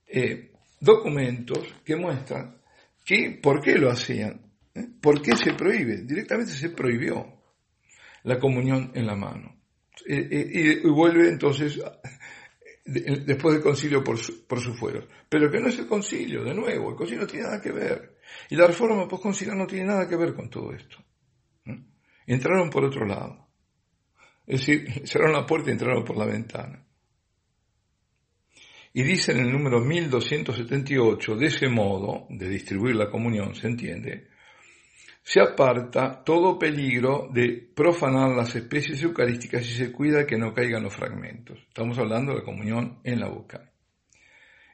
eh, 0.08 0.54
documentos 0.80 1.76
que 1.84 1.98
muestran 1.98 2.56
que, 3.04 3.38
por 3.44 3.60
qué 3.60 3.76
lo 3.76 3.92
hacían, 3.92 4.40
¿eh? 4.76 4.88
por 5.02 5.22
qué 5.22 5.36
se 5.36 5.56
prohíbe. 5.56 6.04
Directamente 6.04 6.54
se 6.54 6.70
prohibió 6.70 7.41
la 8.24 8.40
comunión 8.40 8.92
en 8.94 9.08
la 9.08 9.16
mano. 9.16 9.58
Y, 10.06 10.88
vuelve 10.88 11.30
entonces, 11.30 11.82
después 12.86 13.56
del 13.56 13.64
concilio 13.64 14.04
por, 14.04 14.18
su, 14.18 14.46
por 14.46 14.60
sus 14.60 14.78
fueros. 14.78 15.06
Pero 15.30 15.50
que 15.52 15.60
no 15.60 15.68
es 15.68 15.80
el 15.80 15.88
concilio, 15.88 16.44
de 16.44 16.54
nuevo, 16.54 16.92
el 16.92 16.96
concilio 16.96 17.22
no 17.22 17.28
tiene 17.28 17.46
nada 17.46 17.62
que 17.62 17.72
ver. 17.72 18.18
Y 18.50 18.56
la 18.56 18.68
reforma 18.68 19.08
postconciliar 19.08 19.56
no 19.56 19.68
tiene 19.68 19.86
nada 19.86 20.08
que 20.08 20.16
ver 20.16 20.34
con 20.34 20.50
todo 20.50 20.74
esto. 20.74 20.98
Entraron 22.26 22.70
por 22.70 22.86
otro 22.86 23.06
lado. 23.06 23.48
Es 24.46 24.60
decir, 24.60 24.88
cerraron 25.08 25.34
la 25.34 25.46
puerta 25.46 25.70
y 25.70 25.74
entraron 25.74 26.04
por 26.04 26.18
la 26.18 26.26
ventana. 26.26 26.86
Y 28.94 29.04
dice 29.04 29.32
en 29.32 29.40
el 29.40 29.52
número 29.52 29.80
1278, 29.80 31.36
de 31.38 31.46
ese 31.46 31.70
modo 31.70 32.28
de 32.30 32.50
distribuir 32.50 32.96
la 32.96 33.10
comunión, 33.10 33.56
se 33.56 33.68
entiende, 33.68 34.28
se 35.24 35.40
aparta 35.40 36.24
todo 36.24 36.58
peligro 36.58 37.30
de 37.32 37.70
profanar 37.76 38.32
las 38.32 38.56
especies 38.56 39.02
eucarísticas 39.04 39.62
y 39.70 39.74
se 39.74 39.92
cuida 39.92 40.26
que 40.26 40.38
no 40.38 40.54
caigan 40.54 40.84
los 40.84 40.96
fragmentos. 40.96 41.60
Estamos 41.68 41.98
hablando 42.00 42.34
de 42.34 42.44
comunión 42.44 43.00
en 43.04 43.20
la 43.20 43.28
boca. 43.28 43.72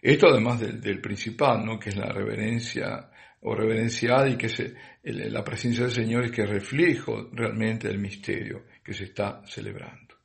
Esto 0.01 0.27
además 0.27 0.59
del, 0.59 1.01
principal, 1.01 1.65
¿no? 1.65 1.79
que 1.79 1.89
es 1.89 1.97
la 1.97 2.11
reverencia 2.11 3.09
o 3.41 3.53
reverenciada 3.55 4.29
y 4.29 4.37
que 4.37 4.45
es 4.47 4.73
la 5.03 5.43
presencia 5.43 5.83
del 5.83 5.91
Señor 5.91 6.25
es 6.25 6.31
que 6.31 6.43
es 6.43 6.49
reflejo 6.49 7.29
realmente 7.33 7.87
del 7.87 7.99
misterio 7.99 8.63
que 8.83 8.93
se 8.93 9.05
está 9.05 9.41
celebrando. 9.45 10.15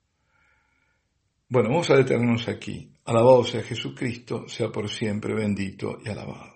Bueno, 1.48 1.68
vamos 1.70 1.90
a 1.90 1.96
detenernos 1.96 2.48
aquí. 2.48 2.90
Alabado 3.04 3.44
sea 3.44 3.62
Jesucristo, 3.62 4.48
sea 4.48 4.68
por 4.70 4.88
siempre 4.88 5.34
bendito 5.34 5.98
y 6.04 6.08
alabado. 6.08 6.51